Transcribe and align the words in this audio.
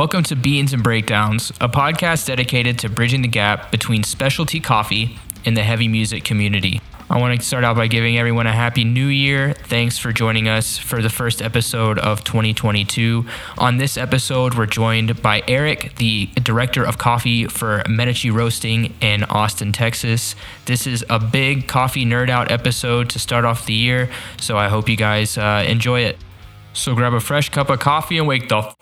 Welcome 0.00 0.22
to 0.22 0.34
Beans 0.34 0.72
and 0.72 0.82
Breakdowns, 0.82 1.50
a 1.60 1.68
podcast 1.68 2.24
dedicated 2.24 2.78
to 2.78 2.88
bridging 2.88 3.20
the 3.20 3.28
gap 3.28 3.70
between 3.70 4.02
specialty 4.02 4.58
coffee 4.58 5.18
and 5.44 5.54
the 5.54 5.62
heavy 5.62 5.88
music 5.88 6.24
community. 6.24 6.80
I 7.10 7.20
want 7.20 7.38
to 7.38 7.46
start 7.46 7.64
out 7.64 7.76
by 7.76 7.86
giving 7.86 8.16
everyone 8.16 8.46
a 8.46 8.52
happy 8.52 8.82
new 8.82 9.08
year. 9.08 9.52
Thanks 9.52 9.98
for 9.98 10.10
joining 10.10 10.48
us 10.48 10.78
for 10.78 11.02
the 11.02 11.10
first 11.10 11.42
episode 11.42 11.98
of 11.98 12.24
2022. 12.24 13.26
On 13.58 13.76
this 13.76 13.98
episode, 13.98 14.54
we're 14.54 14.64
joined 14.64 15.20
by 15.20 15.42
Eric, 15.46 15.96
the 15.96 16.30
director 16.36 16.82
of 16.82 16.96
coffee 16.96 17.44
for 17.44 17.82
Medici 17.86 18.30
Roasting 18.30 18.94
in 19.02 19.24
Austin, 19.24 19.70
Texas. 19.70 20.34
This 20.64 20.86
is 20.86 21.04
a 21.10 21.18
big 21.18 21.68
coffee 21.68 22.06
nerd 22.06 22.30
out 22.30 22.50
episode 22.50 23.10
to 23.10 23.18
start 23.18 23.44
off 23.44 23.66
the 23.66 23.74
year, 23.74 24.08
so 24.38 24.56
I 24.56 24.70
hope 24.70 24.88
you 24.88 24.96
guys 24.96 25.36
uh, 25.36 25.62
enjoy 25.68 26.00
it. 26.00 26.16
So 26.72 26.94
grab 26.94 27.12
a 27.12 27.20
fresh 27.20 27.50
cup 27.50 27.68
of 27.68 27.80
coffee 27.80 28.16
and 28.16 28.26
wake 28.26 28.48
the. 28.48 28.79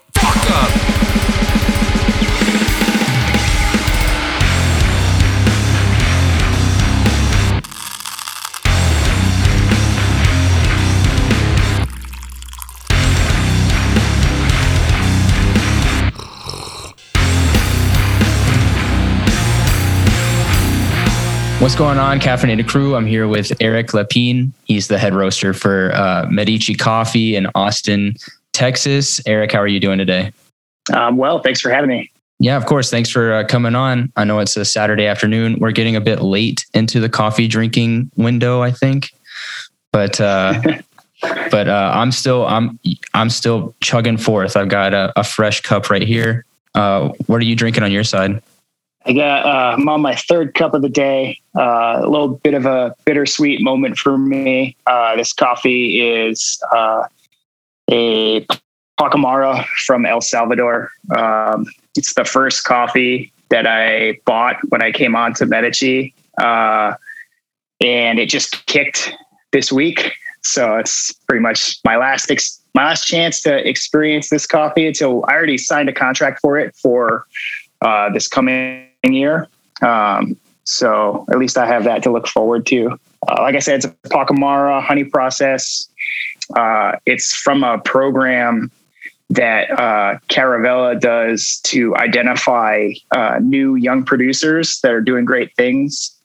What's 21.69 21.77
going 21.77 21.99
on, 21.99 22.19
Caffeinated 22.19 22.67
Crew? 22.67 22.97
I'm 22.97 23.05
here 23.05 23.29
with 23.29 23.53
Eric 23.61 23.89
Lapine. 23.89 24.53
He's 24.65 24.89
the 24.89 24.97
head 24.97 25.13
roaster 25.13 25.53
for 25.53 25.93
uh, 25.93 26.27
Medici 26.31 26.75
Coffee 26.75 27.37
in 27.37 27.47
Austin, 27.55 28.15
Texas. 28.59 29.21
Eric, 29.25 29.53
how 29.53 29.61
are 29.61 29.69
you 29.69 29.79
doing 29.79 29.99
today? 29.99 30.33
Um, 30.93 31.17
well, 31.17 31.39
thanks 31.39 31.61
for 31.61 31.71
having 31.71 31.91
me. 31.91 32.11
Yeah, 32.41 32.57
of 32.57 32.67
course. 32.67 32.91
Thanks 32.91 33.09
for 33.09 33.33
uh, 33.33 33.45
coming 33.45 33.77
on. 33.77 34.13
I 34.17 34.25
know 34.25 34.41
it's 34.41 34.57
a 34.57 34.65
Saturday 34.65 35.07
afternoon. 35.07 35.59
We're 35.61 35.71
getting 35.71 35.95
a 35.95 36.01
bit 36.01 36.23
late 36.23 36.67
into 36.75 36.99
the 36.99 37.09
coffee 37.09 37.47
drinking 37.47 38.11
window, 38.17 38.61
I 38.61 38.73
think, 38.73 39.11
but 39.93 40.21
uh, 40.21 40.61
but 41.23 41.69
uh, 41.69 41.93
I'm 41.95 42.11
still 42.11 42.47
I'm 42.47 42.81
I'm 43.15 43.31
still 43.31 43.77
chugging 43.81 44.19
forth. 44.19 44.57
I've 44.57 44.69
got 44.69 44.93
a, 44.93 45.13
a 45.15 45.23
fresh 45.23 45.61
cup 45.61 45.89
right 45.89 46.03
here. 46.03 46.45
Uh, 46.75 47.11
what 47.27 47.37
are 47.37 47.45
you 47.45 47.55
drinking 47.55 47.85
on 47.85 47.93
your 47.93 48.05
side? 48.05 48.43
I 49.07 49.13
got 49.13 49.47
uh, 49.47 49.77
I'm 49.77 49.89
on 49.89 50.01
my 50.03 50.17
third 50.17 50.55
cup 50.55 50.75
of 50.75 50.83
the 50.83 50.89
day. 50.89 51.41
Uh, 51.57 52.01
a 52.03 52.09
little 52.09 52.29
bit 52.29 52.55
of 52.55 52.67
a 52.67 52.95
bittersweet 53.05 53.61
moment 53.61 53.99
for 53.99 54.19
me. 54.19 54.77
Uh, 54.87 55.15
this 55.15 55.33
coffee 55.33 56.01
is 56.01 56.61
uh, 56.73 57.05
a 57.91 58.47
Pacamara 58.99 59.65
from 59.87 60.05
El 60.05 60.21
Salvador. 60.21 60.91
Um, 61.17 61.67
it's 61.97 62.15
the 62.15 62.25
first 62.25 62.65
coffee 62.65 63.33
that 63.51 63.67
I 63.67 64.21
bought 64.25 64.57
when 64.69 64.83
I 64.83 64.93
came 64.93 65.17
on 65.17 65.35
to 65.35 65.47
Medici, 65.47 66.15
uh, 66.41 66.95
and 67.81 68.19
it 68.19 68.29
just 68.29 68.67
kicked 68.67 69.13
this 69.53 69.73
week. 69.73 70.13
So 70.43 70.77
it's 70.77 71.13
pretty 71.13 71.43
much 71.43 71.79
my 71.85 71.97
last 71.97 72.31
ex- 72.31 72.61
my 72.75 72.85
last 72.85 73.07
chance 73.07 73.41
to 73.43 73.69
experience 73.69 74.31
this 74.31 74.47
coffee 74.47 74.87
until 74.87 75.25
I 75.27 75.35
already 75.35 75.59
signed 75.59 75.89
a 75.89 75.93
contract 75.93 76.41
for 76.41 76.59
it 76.59 76.77
for 76.77 77.27
uh, 77.81 78.11
this 78.13 78.29
coming 78.29 78.89
year. 79.05 79.49
Um, 79.83 80.37
so 80.65 81.25
at 81.31 81.39
least 81.39 81.57
I 81.57 81.67
have 81.67 81.85
that 81.85 82.03
to 82.05 82.13
look 82.13 82.29
forward 82.29 82.67
to. 82.67 82.99
Uh, 83.27 83.37
like 83.41 83.55
I 83.55 83.59
said, 83.59 83.77
it's 83.77 83.87
a 83.87 84.09
Pacamara 84.09 84.83
honey 84.83 85.05
process. 85.05 85.88
Uh, 86.57 86.93
it's 87.07 87.35
from 87.35 87.63
a 87.63 87.79
program 87.79 88.71
that 89.31 89.71
uh, 89.79 90.19
Caravela 90.29 90.99
does 90.99 91.61
to 91.65 91.95
identify 91.97 92.91
uh, 93.11 93.39
new 93.43 93.75
young 93.75 94.03
producers 94.05 94.81
that 94.81 94.93
are 94.93 95.03
doing 95.03 95.25
great 95.25 95.55
things. 95.57 96.17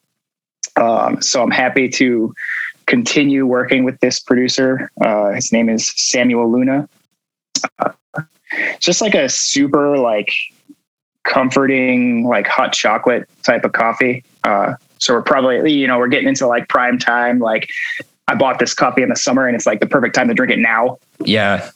Um, 0.76 1.20
so 1.20 1.42
I'm 1.42 1.50
happy 1.50 1.88
to 1.90 2.34
continue 2.86 3.46
working 3.46 3.84
with 3.84 4.00
this 4.00 4.20
producer. 4.20 4.90
Uh, 5.00 5.30
his 5.30 5.52
name 5.52 5.68
is 5.68 5.92
Samuel 5.96 6.50
Luna. 6.50 6.88
Just 8.78 9.00
like 9.00 9.14
a 9.14 9.28
super 9.28 9.98
like 9.98 10.32
comforting, 11.24 12.26
like 12.26 12.46
hot 12.46 12.72
chocolate 12.72 13.28
type 13.42 13.64
of 13.64 13.72
coffee. 13.72 14.24
Uh, 14.44 14.74
so 14.98 15.14
we're 15.14 15.22
probably, 15.22 15.72
you 15.72 15.86
know, 15.86 15.98
we're 15.98 16.08
getting 16.08 16.28
into 16.28 16.46
like 16.46 16.68
prime 16.68 16.98
time. 16.98 17.38
Like 17.38 17.68
I 18.28 18.34
bought 18.34 18.58
this 18.58 18.74
coffee 18.74 19.02
in 19.02 19.08
the 19.08 19.16
summer 19.16 19.46
and 19.46 19.54
it's 19.54 19.66
like 19.66 19.80
the 19.80 19.86
perfect 19.86 20.14
time 20.14 20.28
to 20.28 20.34
drink 20.34 20.52
it 20.52 20.58
now. 20.58 20.98
Yeah. 21.20 21.70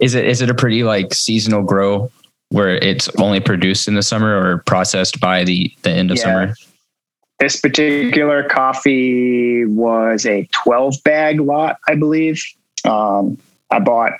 Is 0.00 0.14
it, 0.14 0.26
is 0.26 0.42
it 0.42 0.50
a 0.50 0.54
pretty 0.54 0.82
like 0.82 1.14
seasonal 1.14 1.62
grow 1.62 2.10
where 2.50 2.76
it's 2.76 3.08
only 3.20 3.40
produced 3.40 3.88
in 3.88 3.94
the 3.94 4.02
summer 4.02 4.36
or 4.36 4.58
processed 4.66 5.20
by 5.20 5.44
the, 5.44 5.72
the 5.82 5.90
end 5.90 6.10
of 6.10 6.16
yeah. 6.16 6.22
summer? 6.22 6.54
This 7.38 7.60
particular 7.60 8.44
coffee 8.44 9.64
was 9.66 10.24
a 10.24 10.48
12 10.52 11.02
bag 11.04 11.40
lot, 11.40 11.78
I 11.86 11.94
believe. 11.94 12.42
Um, 12.84 13.38
I 13.70 13.78
bought 13.78 14.12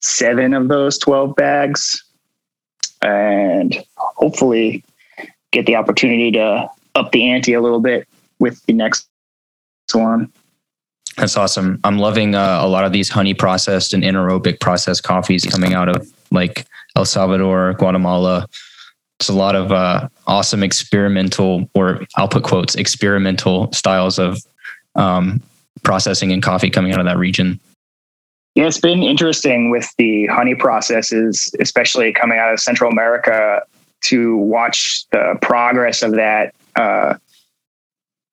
seven 0.00 0.54
of 0.54 0.68
those 0.68 0.98
12 0.98 1.36
bags 1.36 2.02
and 3.00 3.82
hopefully 3.96 4.82
get 5.52 5.66
the 5.66 5.76
opportunity 5.76 6.32
to 6.32 6.68
up 6.94 7.12
the 7.12 7.30
ante 7.30 7.54
a 7.54 7.60
little 7.60 7.80
bit 7.80 8.08
with 8.38 8.64
the 8.66 8.72
next 8.72 9.08
one. 9.92 10.32
That's 11.16 11.36
awesome. 11.36 11.80
I'm 11.84 11.98
loving 11.98 12.34
uh, 12.34 12.58
a 12.60 12.68
lot 12.68 12.84
of 12.84 12.92
these 12.92 13.08
honey 13.08 13.34
processed 13.34 13.92
and 13.92 14.02
anaerobic 14.02 14.60
processed 14.60 15.04
coffees 15.04 15.44
coming 15.44 15.74
out 15.74 15.88
of 15.88 16.10
like 16.30 16.66
El 16.96 17.04
Salvador, 17.04 17.74
Guatemala. 17.74 18.48
It's 19.20 19.28
a 19.28 19.32
lot 19.32 19.54
of 19.54 19.70
uh, 19.70 20.08
awesome 20.26 20.62
experimental, 20.62 21.68
or 21.74 22.00
I'll 22.16 22.28
put 22.28 22.42
quotes, 22.42 22.74
experimental 22.74 23.72
styles 23.72 24.18
of 24.18 24.38
um, 24.96 25.40
processing 25.84 26.32
and 26.32 26.42
coffee 26.42 26.70
coming 26.70 26.92
out 26.92 26.98
of 26.98 27.06
that 27.06 27.18
region. 27.18 27.60
Yeah, 28.56 28.66
it's 28.66 28.80
been 28.80 29.02
interesting 29.02 29.70
with 29.70 29.92
the 29.98 30.26
honey 30.26 30.54
processes, 30.54 31.54
especially 31.60 32.12
coming 32.12 32.38
out 32.38 32.52
of 32.52 32.60
Central 32.60 32.90
America, 32.90 33.62
to 34.02 34.36
watch 34.36 35.06
the 35.10 35.36
progress 35.42 36.02
of 36.02 36.12
that. 36.12 36.54
Uh, 36.76 37.14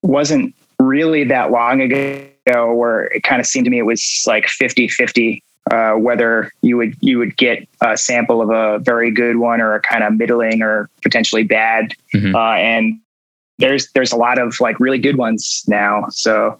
wasn't 0.03 0.55
really 0.81 1.23
that 1.25 1.51
long 1.51 1.81
ago 1.81 2.73
where 2.73 3.05
it 3.05 3.23
kind 3.23 3.39
of 3.39 3.45
seemed 3.45 3.65
to 3.65 3.71
me 3.71 3.79
it 3.79 3.83
was 3.83 4.23
like 4.25 4.47
50 4.47 4.87
50 4.87 5.43
uh, 5.69 5.93
whether 5.93 6.51
you 6.61 6.75
would 6.77 6.95
you 7.01 7.17
would 7.19 7.37
get 7.37 7.67
a 7.81 7.95
sample 7.95 8.41
of 8.41 8.49
a 8.49 8.79
very 8.79 9.11
good 9.11 9.37
one 9.37 9.61
or 9.61 9.75
a 9.75 9.79
kind 9.79 10.03
of 10.03 10.17
middling 10.17 10.61
or 10.61 10.89
potentially 11.03 11.43
bad 11.43 11.93
mm-hmm. 12.13 12.35
uh, 12.35 12.55
and 12.55 12.99
there's 13.59 13.91
there's 13.91 14.11
a 14.11 14.17
lot 14.17 14.39
of 14.39 14.59
like 14.59 14.79
really 14.79 14.97
good 14.97 15.17
ones 15.17 15.63
now 15.67 16.05
so 16.09 16.59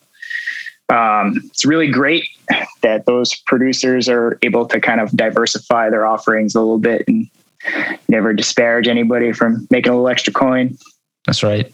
um, 0.92 1.42
it's 1.46 1.66
really 1.66 1.90
great 1.90 2.28
that 2.82 3.06
those 3.06 3.34
producers 3.34 4.10
are 4.10 4.38
able 4.42 4.66
to 4.68 4.80
kind 4.80 5.00
of 5.00 5.10
diversify 5.12 5.90
their 5.90 6.06
offerings 6.06 6.54
a 6.54 6.60
little 6.60 6.78
bit 6.78 7.04
and 7.08 7.30
never 8.10 8.34
disparage 8.34 8.88
anybody 8.88 9.32
from 9.32 9.68
making 9.70 9.92
a 9.92 9.96
little 9.96 10.10
extra 10.10 10.34
coin. 10.34 10.78
That's 11.26 11.44
right. 11.44 11.74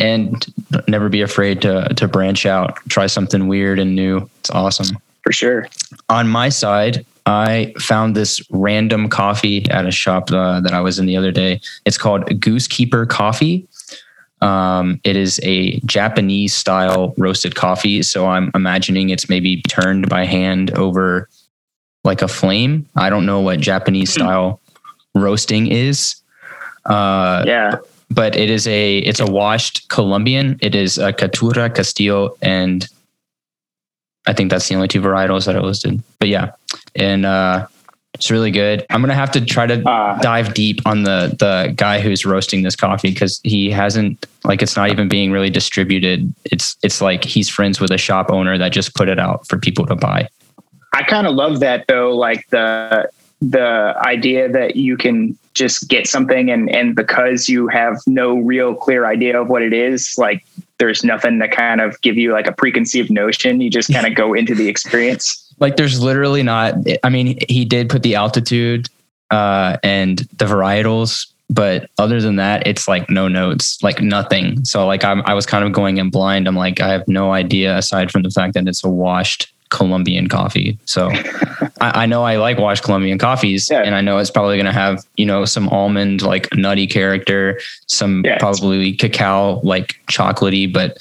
And 0.00 0.44
never 0.88 1.08
be 1.08 1.22
afraid 1.22 1.62
to 1.62 1.88
to 1.94 2.08
branch 2.08 2.46
out, 2.46 2.76
try 2.88 3.06
something 3.06 3.48
weird 3.48 3.78
and 3.78 3.94
new. 3.94 4.28
It's 4.40 4.50
awesome. 4.50 4.98
For 5.22 5.32
sure. 5.32 5.68
On 6.08 6.28
my 6.28 6.50
side, 6.50 7.04
I 7.26 7.74
found 7.78 8.14
this 8.14 8.42
random 8.50 9.08
coffee 9.08 9.68
at 9.70 9.86
a 9.86 9.90
shop 9.90 10.30
uh, 10.30 10.60
that 10.60 10.72
I 10.72 10.80
was 10.80 10.98
in 10.98 11.06
the 11.06 11.16
other 11.16 11.32
day. 11.32 11.60
It's 11.86 11.96
called 11.96 12.26
Goosekeeper 12.40 13.06
Coffee. 13.06 13.66
Um, 14.42 15.00
it 15.04 15.16
is 15.16 15.40
a 15.42 15.80
Japanese 15.80 16.52
style 16.52 17.14
roasted 17.16 17.54
coffee. 17.54 18.02
So 18.02 18.26
I'm 18.26 18.50
imagining 18.54 19.08
it's 19.08 19.28
maybe 19.30 19.62
turned 19.62 20.10
by 20.10 20.26
hand 20.26 20.70
over 20.72 21.30
like 22.04 22.20
a 22.20 22.28
flame. 22.28 22.86
I 22.94 23.08
don't 23.08 23.24
know 23.24 23.40
what 23.40 23.60
Japanese 23.60 24.14
hmm. 24.14 24.20
style 24.20 24.60
roasting 25.14 25.68
is. 25.68 26.16
Uh, 26.84 27.44
yeah. 27.46 27.76
But 28.10 28.36
it 28.36 28.50
is 28.50 28.66
a 28.66 28.98
it's 28.98 29.20
a 29.20 29.26
washed 29.26 29.88
Colombian. 29.88 30.58
It 30.60 30.74
is 30.74 30.98
a 30.98 31.12
Caturra 31.12 31.74
Castillo, 31.74 32.36
and 32.42 32.86
I 34.26 34.32
think 34.32 34.50
that's 34.50 34.68
the 34.68 34.74
only 34.74 34.88
two 34.88 35.00
varietals 35.00 35.46
that 35.46 35.56
I 35.56 35.60
listed. 35.60 36.02
But 36.18 36.28
yeah, 36.28 36.52
and 36.94 37.26
uh, 37.26 37.66
it's 38.14 38.30
really 38.30 38.50
good. 38.50 38.86
I'm 38.90 39.00
gonna 39.00 39.14
have 39.14 39.32
to 39.32 39.44
try 39.44 39.66
to 39.66 39.86
uh, 39.88 40.18
dive 40.20 40.54
deep 40.54 40.80
on 40.86 41.02
the 41.02 41.34
the 41.38 41.72
guy 41.76 42.00
who's 42.00 42.24
roasting 42.24 42.62
this 42.62 42.76
coffee 42.76 43.10
because 43.10 43.40
he 43.42 43.70
hasn't 43.70 44.26
like 44.44 44.62
it's 44.62 44.76
not 44.76 44.90
even 44.90 45.08
being 45.08 45.32
really 45.32 45.50
distributed. 45.50 46.32
It's 46.44 46.76
it's 46.82 47.00
like 47.00 47.24
he's 47.24 47.48
friends 47.48 47.80
with 47.80 47.90
a 47.90 47.98
shop 47.98 48.30
owner 48.30 48.56
that 48.56 48.72
just 48.72 48.94
put 48.94 49.08
it 49.08 49.18
out 49.18 49.46
for 49.48 49.58
people 49.58 49.84
to 49.86 49.96
buy. 49.96 50.28
I 50.92 51.02
kind 51.02 51.26
of 51.26 51.34
love 51.34 51.60
that 51.60 51.86
though, 51.88 52.16
like 52.16 52.48
the 52.50 53.10
the 53.40 53.94
idea 54.06 54.48
that 54.48 54.76
you 54.76 54.96
can 54.96 55.36
just 55.54 55.88
get 55.88 56.06
something 56.06 56.50
and 56.50 56.68
and 56.70 56.94
because 56.94 57.48
you 57.48 57.68
have 57.68 57.96
no 58.06 58.38
real 58.38 58.74
clear 58.74 59.06
idea 59.06 59.40
of 59.40 59.48
what 59.48 59.62
it 59.62 59.72
is, 59.72 60.14
like 60.18 60.44
there's 60.78 61.04
nothing 61.04 61.38
to 61.38 61.48
kind 61.48 61.80
of 61.80 62.00
give 62.00 62.16
you 62.16 62.32
like 62.32 62.46
a 62.46 62.52
preconceived 62.52 63.10
notion. 63.10 63.60
You 63.60 63.70
just 63.70 63.92
kind 63.92 64.06
of 64.06 64.14
go 64.16 64.34
into 64.34 64.54
the 64.54 64.68
experience. 64.68 65.52
Like 65.60 65.76
there's 65.76 66.00
literally 66.00 66.42
not. 66.42 66.74
I 67.02 67.08
mean, 67.08 67.38
he 67.48 67.64
did 67.64 67.88
put 67.88 68.02
the 68.02 68.16
altitude 68.16 68.88
uh, 69.30 69.78
and 69.82 70.18
the 70.36 70.44
varietals. 70.44 71.26
But 71.50 71.90
other 71.98 72.20
than 72.20 72.36
that, 72.36 72.66
it's 72.66 72.88
like 72.88 73.10
no 73.10 73.28
notes, 73.28 73.82
like 73.82 74.00
nothing. 74.00 74.64
So 74.64 74.86
like 74.86 75.04
I'm, 75.04 75.22
I 75.26 75.34
was 75.34 75.44
kind 75.44 75.64
of 75.64 75.72
going 75.72 75.98
in 75.98 76.10
blind. 76.10 76.48
I'm 76.48 76.56
like, 76.56 76.80
I 76.80 76.88
have 76.88 77.06
no 77.06 77.32
idea 77.32 77.76
aside 77.76 78.10
from 78.10 78.22
the 78.22 78.30
fact 78.30 78.54
that 78.54 78.66
it's 78.66 78.82
a 78.82 78.88
washed 78.88 79.52
Colombian 79.68 80.28
coffee. 80.28 80.78
So 80.86 81.10
I, 81.84 82.02
I, 82.04 82.06
know 82.06 82.22
I 82.22 82.36
like 82.36 82.58
washed 82.58 82.82
Colombian 82.82 83.18
coffees, 83.18 83.68
yeah. 83.70 83.82
and 83.82 83.94
I 83.94 84.00
know 84.00 84.18
it's 84.18 84.30
probably 84.30 84.56
going 84.56 84.66
to 84.66 84.72
have 84.72 85.04
you 85.16 85.26
know 85.26 85.44
some 85.44 85.68
almond 85.68 86.22
like 86.22 86.48
nutty 86.54 86.86
character, 86.86 87.60
some 87.86 88.22
yeah, 88.24 88.38
probably 88.38 88.94
cacao 88.94 89.60
like 89.62 90.00
chocolatey, 90.06 90.72
but 90.72 90.98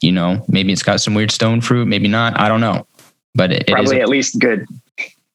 you 0.00 0.12
know 0.12 0.44
maybe 0.48 0.72
it's 0.72 0.82
got 0.82 1.00
some 1.00 1.14
weird 1.14 1.30
stone 1.30 1.60
fruit, 1.60 1.86
maybe 1.86 2.08
not. 2.08 2.38
I 2.38 2.48
don't 2.48 2.60
know, 2.60 2.86
but 3.34 3.52
it, 3.52 3.66
probably 3.66 3.96
it 3.96 3.98
is 3.98 4.00
a, 4.00 4.02
at 4.02 4.08
least 4.08 4.38
good. 4.38 4.66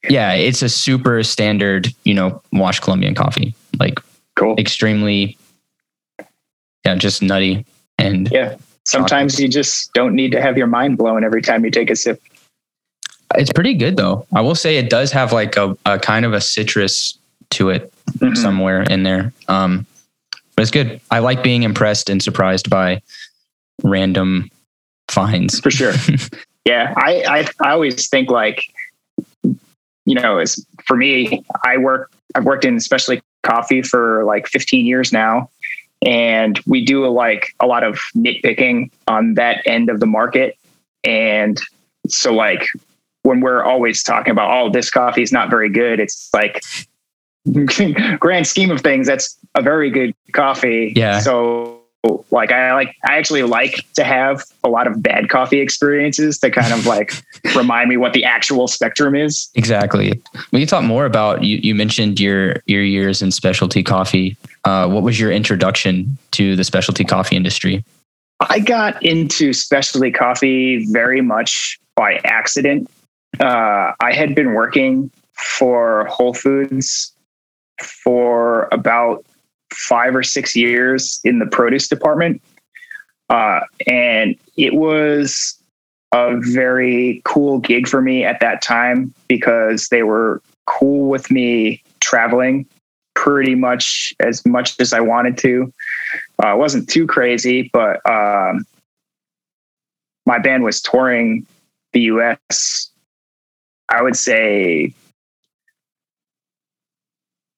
Yeah, 0.09 0.33
it's 0.33 0.61
a 0.61 0.69
super 0.69 1.23
standard, 1.23 1.87
you 2.03 2.13
know, 2.13 2.41
washed 2.53 2.83
Colombian 2.83 3.15
coffee. 3.15 3.55
Like 3.79 3.99
cool. 4.35 4.55
extremely, 4.57 5.37
yeah, 6.85 6.95
just 6.95 7.21
nutty 7.21 7.65
and 7.97 8.29
yeah. 8.31 8.57
Sometimes 8.83 9.33
chocolate. 9.33 9.43
you 9.43 9.49
just 9.49 9.91
don't 9.93 10.15
need 10.15 10.31
to 10.31 10.41
have 10.41 10.57
your 10.57 10.67
mind 10.67 10.97
blown 10.97 11.25
every 11.25 11.41
time 11.41 11.65
you 11.65 11.71
take 11.71 11.89
a 11.89 11.95
sip. 11.95 12.21
It's 13.37 13.53
pretty 13.53 13.75
good 13.75 13.97
though. 13.97 14.25
I 14.33 14.41
will 14.41 14.55
say 14.55 14.77
it 14.77 14.89
does 14.89 15.11
have 15.11 15.31
like 15.31 15.55
a, 15.57 15.77
a 15.85 15.99
kind 15.99 16.25
of 16.25 16.33
a 16.33 16.41
citrus 16.41 17.17
to 17.51 17.69
it 17.69 17.93
mm-hmm. 18.17 18.35
somewhere 18.35 18.81
in 18.81 19.03
there. 19.03 19.31
Um, 19.47 19.85
but 20.55 20.63
it's 20.63 20.71
good. 20.71 20.99
I 21.11 21.19
like 21.19 21.43
being 21.43 21.63
impressed 21.63 22.09
and 22.09 22.21
surprised 22.21 22.69
by 22.69 23.01
random 23.83 24.49
finds. 25.09 25.59
For 25.59 25.69
sure. 25.69 25.93
yeah. 26.65 26.93
I, 26.97 27.23
I, 27.27 27.47
I 27.67 27.71
always 27.71 28.09
think 28.09 28.31
like, 28.31 28.63
you 29.43 30.15
know, 30.15 30.39
as 30.39 30.65
for 30.85 30.97
me, 30.97 31.43
I 31.63 31.77
work, 31.77 32.11
I've 32.33 32.45
worked 32.45 32.65
in 32.65 32.75
especially 32.75 33.21
coffee 33.43 33.83
for 33.83 34.23
like 34.25 34.47
15 34.47 34.85
years 34.85 35.13
now. 35.13 35.49
And 36.05 36.59
we 36.65 36.83
do 36.83 37.05
a, 37.05 37.07
like 37.07 37.53
a 37.59 37.67
lot 37.67 37.83
of 37.83 37.99
nitpicking 38.15 38.91
on 39.07 39.35
that 39.35 39.61
end 39.65 39.89
of 39.89 39.99
the 39.99 40.05
market. 40.05 40.57
And 41.03 41.61
so 42.07 42.33
like 42.33 42.67
when 43.27 43.41
we're 43.41 43.61
always 43.61 44.01
talking 44.01 44.31
about, 44.31 44.49
oh, 44.49 44.69
this 44.69 44.89
coffee 44.89 45.21
is 45.21 45.33
not 45.33 45.49
very 45.49 45.69
good, 45.69 45.99
it's 45.99 46.29
like 46.33 46.63
grand 48.19 48.47
scheme 48.47 48.71
of 48.71 48.79
things, 48.79 49.05
that's 49.05 49.37
a 49.53 49.61
very 49.61 49.89
good 49.89 50.15
coffee. 50.31 50.93
Yeah. 50.95 51.19
So 51.19 51.81
like 52.31 52.53
I 52.53 52.73
like 52.73 52.95
I 53.03 53.17
actually 53.17 53.43
like 53.43 53.85
to 53.95 54.05
have 54.05 54.41
a 54.63 54.69
lot 54.69 54.87
of 54.87 55.03
bad 55.03 55.27
coffee 55.27 55.59
experiences 55.59 56.39
to 56.39 56.49
kind 56.49 56.71
of 56.71 56.85
like 56.85 57.11
remind 57.55 57.89
me 57.89 57.97
what 57.97 58.13
the 58.13 58.23
actual 58.23 58.65
spectrum 58.69 59.13
is. 59.13 59.49
Exactly. 59.55 60.21
We 60.53 60.59
can 60.59 60.67
talk 60.67 60.85
more 60.85 61.05
about 61.05 61.43
you. 61.43 61.57
You 61.57 61.75
mentioned 61.75 62.21
your 62.21 62.61
your 62.65 62.81
years 62.81 63.21
in 63.21 63.31
specialty 63.31 63.83
coffee. 63.83 64.37
Uh, 64.63 64.87
what 64.87 65.03
was 65.03 65.19
your 65.19 65.33
introduction 65.33 66.17
to 66.31 66.55
the 66.55 66.63
specialty 66.63 67.03
coffee 67.03 67.35
industry? 67.35 67.83
I 68.39 68.59
got 68.59 69.03
into 69.03 69.51
specialty 69.51 70.11
coffee 70.11 70.85
very 70.91 71.19
much 71.19 71.77
by 71.95 72.21
accident. 72.23 72.89
Uh, 73.39 73.93
I 73.99 74.13
had 74.13 74.35
been 74.35 74.53
working 74.53 75.11
for 75.33 76.05
Whole 76.05 76.33
Foods 76.33 77.13
for 77.81 78.67
about 78.71 79.25
five 79.71 80.15
or 80.15 80.23
six 80.23 80.55
years 80.55 81.19
in 81.23 81.39
the 81.39 81.45
produce 81.45 81.87
department. 81.87 82.41
Uh, 83.29 83.59
and 83.85 84.35
it 84.55 84.73
was 84.73 85.61
a 86.13 86.37
very 86.37 87.21
cool 87.25 87.59
gig 87.59 87.87
for 87.87 88.01
me 88.01 88.23
at 88.23 88.39
that 88.39 88.61
time 88.61 89.13
because 89.27 89.89
they 89.89 90.03
were 90.03 90.41
cool 90.65 91.09
with 91.09 91.29
me 91.29 91.83
traveling 91.99 92.65
pretty 93.13 93.55
much 93.55 94.13
as 94.19 94.45
much 94.45 94.79
as 94.79 94.93
I 94.93 94.99
wanted 94.99 95.37
to. 95.39 95.73
Uh, 96.43 96.53
it 96.53 96.57
wasn't 96.57 96.87
too 96.87 97.07
crazy, 97.07 97.69
but 97.73 97.99
um, 98.09 98.65
my 100.25 100.39
band 100.39 100.63
was 100.63 100.81
touring 100.81 101.45
the 101.93 102.01
US, 102.01 102.86
I 103.89 104.01
would 104.01 104.15
say 104.15 104.93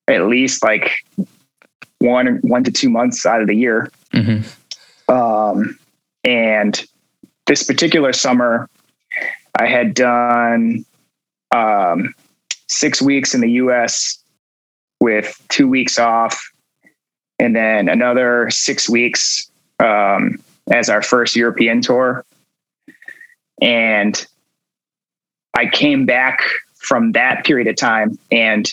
at 0.08 0.28
least 0.28 0.64
like 0.64 0.92
one 2.00 2.40
one 2.42 2.64
to 2.64 2.72
two 2.72 2.90
months 2.90 3.26
out 3.26 3.42
of 3.42 3.48
the 3.48 3.56
year. 3.56 3.92
Mm-hmm. 4.14 5.12
Um, 5.12 5.78
and 6.24 6.86
this 7.48 7.64
particular 7.64 8.14
summer, 8.14 8.70
I 9.60 9.68
had 9.68 9.94
done 9.94 10.86
um, 11.52 12.14
six 12.68 13.02
weeks 13.02 13.34
in 13.34 13.42
the 13.42 13.52
U.S. 13.52 14.22
with 15.00 15.42
two 15.50 15.68
weeks 15.68 15.98
off, 15.98 16.52
and 17.40 17.56
then 17.56 17.90
another 17.90 18.50
six 18.52 18.88
weeks 18.90 19.50
um, 19.80 20.42
as 20.72 20.90
our 20.90 21.02
first 21.02 21.36
European 21.36 21.82
tour. 21.82 22.24
And 23.62 24.26
I 25.60 25.66
came 25.66 26.06
back 26.06 26.42
from 26.76 27.12
that 27.12 27.44
period 27.44 27.68
of 27.68 27.76
time 27.76 28.18
and 28.32 28.72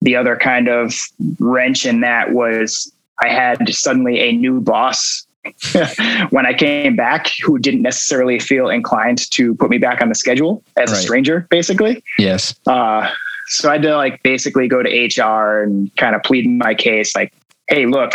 the 0.00 0.16
other 0.16 0.34
kind 0.34 0.66
of 0.66 0.92
wrench 1.38 1.86
in 1.86 2.00
that 2.00 2.32
was 2.32 2.92
I 3.22 3.28
had 3.28 3.72
suddenly 3.72 4.18
a 4.18 4.32
new 4.32 4.60
boss 4.60 5.24
when 6.30 6.46
I 6.46 6.52
came 6.52 6.96
back 6.96 7.28
who 7.44 7.60
didn't 7.60 7.82
necessarily 7.82 8.40
feel 8.40 8.68
inclined 8.68 9.30
to 9.30 9.54
put 9.54 9.70
me 9.70 9.78
back 9.78 10.02
on 10.02 10.08
the 10.08 10.16
schedule 10.16 10.64
as 10.76 10.90
right. 10.90 10.98
a 10.98 11.00
stranger, 11.00 11.46
basically. 11.48 12.02
Yes. 12.18 12.56
Uh, 12.66 13.08
so 13.46 13.68
I 13.68 13.74
had 13.74 13.82
to 13.82 13.96
like 13.96 14.20
basically 14.24 14.66
go 14.66 14.82
to 14.82 14.90
HR 14.90 15.62
and 15.62 15.94
kind 15.96 16.16
of 16.16 16.24
plead 16.24 16.48
my 16.50 16.74
case 16.74 17.14
like, 17.14 17.32
hey, 17.68 17.86
look, 17.86 18.14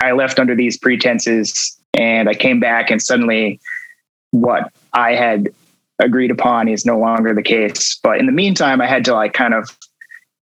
I 0.00 0.12
left 0.12 0.38
under 0.38 0.54
these 0.54 0.76
pretenses 0.76 1.74
and 1.94 2.28
I 2.28 2.34
came 2.34 2.60
back 2.60 2.90
and 2.90 3.00
suddenly 3.00 3.60
what 4.30 4.70
I 4.92 5.12
had 5.14 5.48
agreed 5.98 6.30
upon 6.30 6.68
is 6.68 6.86
no 6.86 6.98
longer 6.98 7.34
the 7.34 7.42
case. 7.42 7.98
But 8.02 8.18
in 8.18 8.26
the 8.26 8.32
meantime, 8.32 8.80
I 8.80 8.86
had 8.86 9.04
to 9.06 9.14
like 9.14 9.32
kind 9.32 9.54
of 9.54 9.76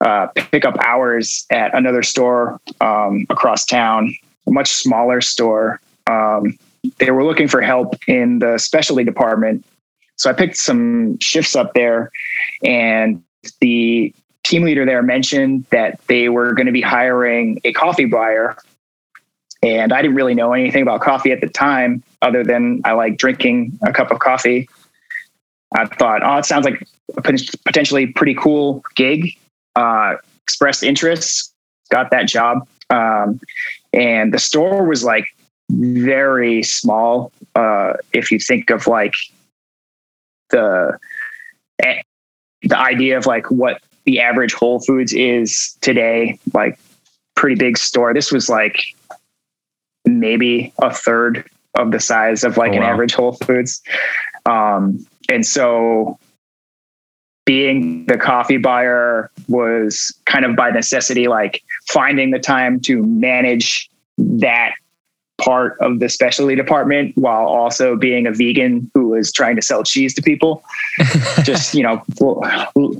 uh, 0.02 0.28
pick 0.36 0.66
up 0.66 0.78
hours 0.80 1.46
at 1.52 1.74
another 1.76 2.04
store 2.04 2.60
um, 2.82 3.26
across 3.30 3.66
town, 3.66 4.14
a 4.46 4.52
much 4.52 4.72
smaller 4.72 5.22
store. 5.22 5.80
Um, 6.08 6.58
they 7.00 7.12
were 7.12 7.24
looking 7.24 7.48
for 7.48 7.62
help 7.62 7.96
in 8.08 8.40
the 8.40 8.58
specialty 8.58 9.04
department. 9.04 9.66
So 10.16 10.30
I 10.30 10.34
picked 10.34 10.58
some 10.58 11.18
shifts 11.20 11.56
up 11.56 11.74
there, 11.74 12.12
and 12.64 13.24
the 13.62 14.14
team 14.44 14.64
leader 14.64 14.86
there 14.86 15.04
mentioned 15.04 15.66
that 15.70 16.00
they 16.08 16.30
were 16.30 16.54
going 16.54 16.66
to 16.66 16.72
be 16.72 16.82
hiring 16.82 17.60
a 17.64 17.74
coffee 17.74 18.06
buyer. 18.06 18.56
And 19.64 19.92
I 19.92 20.02
didn't 20.02 20.16
really 20.16 20.36
know 20.36 20.54
anything 20.54 20.82
about 20.84 21.02
coffee 21.02 21.32
at 21.32 21.42
the 21.42 21.50
time, 21.50 22.04
other 22.22 22.44
than 22.44 22.82
I 22.86 22.94
like 22.94 23.18
drinking 23.18 23.78
a 23.86 23.92
cup 23.92 24.12
of 24.12 24.20
coffee. 24.20 24.70
I 25.78 25.86
thought, 25.86 26.24
oh, 26.24 26.38
it 26.38 26.46
sounds 26.46 26.66
like 26.66 26.86
a 27.16 27.22
potentially 27.22 28.08
pretty 28.08 28.34
cool 28.34 28.84
gig 28.96 29.38
uh, 29.76 30.16
expressed 30.44 30.84
interest, 30.84 31.54
got 31.92 32.10
that 32.12 32.28
job. 32.28 32.68
Um, 32.90 33.40
and 33.94 34.34
the 34.34 34.40
store 34.40 34.86
was 34.86 35.04
like 35.04 35.26
very 35.70 36.64
small. 36.64 37.32
Uh, 37.56 37.94
if 38.12 38.32
you 38.32 38.40
think 38.40 38.72
of 38.72 38.88
like 38.88 39.14
the 40.50 40.98
eh, 41.84 42.02
the 42.64 42.78
idea 42.78 43.18
of 43.18 43.26
like 43.26 43.52
what 43.52 43.82
the 44.06 44.20
average 44.20 44.54
Whole 44.54 44.80
Foods 44.80 45.14
is 45.14 45.78
today, 45.82 46.40
like 46.54 46.80
pretty 47.36 47.56
big 47.56 47.78
store. 47.78 48.14
This 48.14 48.32
was 48.32 48.50
like 48.50 48.96
maybe 50.06 50.74
a 50.82 50.94
third 50.94 51.48
of 51.76 51.92
the 51.92 52.00
size 52.00 52.44
of 52.44 52.58
like 52.58 52.72
oh, 52.72 52.78
an 52.78 52.84
average 52.84 53.14
Whole 53.14 53.34
Foods. 53.34 53.82
Um, 54.46 55.06
and 55.30 55.46
so 55.46 56.20
being 57.46 58.06
the 58.08 58.18
coffee 58.18 58.58
buyer 58.58 59.32
was 59.48 60.14
kind 60.26 60.44
of 60.46 60.56
by 60.56 60.70
necessity, 60.70 61.28
like 61.28 61.64
finding 61.88 62.32
the 62.32 62.40
time 62.40 62.80
to 62.82 63.02
manage 63.04 63.90
that 64.18 64.74
part 65.38 65.78
of 65.80 66.00
the 66.00 66.10
specialty 66.10 66.56
department 66.56 67.16
while 67.16 67.46
also 67.46 67.96
being 67.96 68.28
a 68.28 68.32
vegan 68.32 68.90
who 68.94 69.10
was 69.10 69.32
trying 69.32 69.56
to 69.56 69.62
sell 69.62 69.84
cheese 69.84 70.14
to 70.14 70.22
people. 70.22 70.64
Just 71.44 71.74
you 71.74 71.84
know 71.84 72.04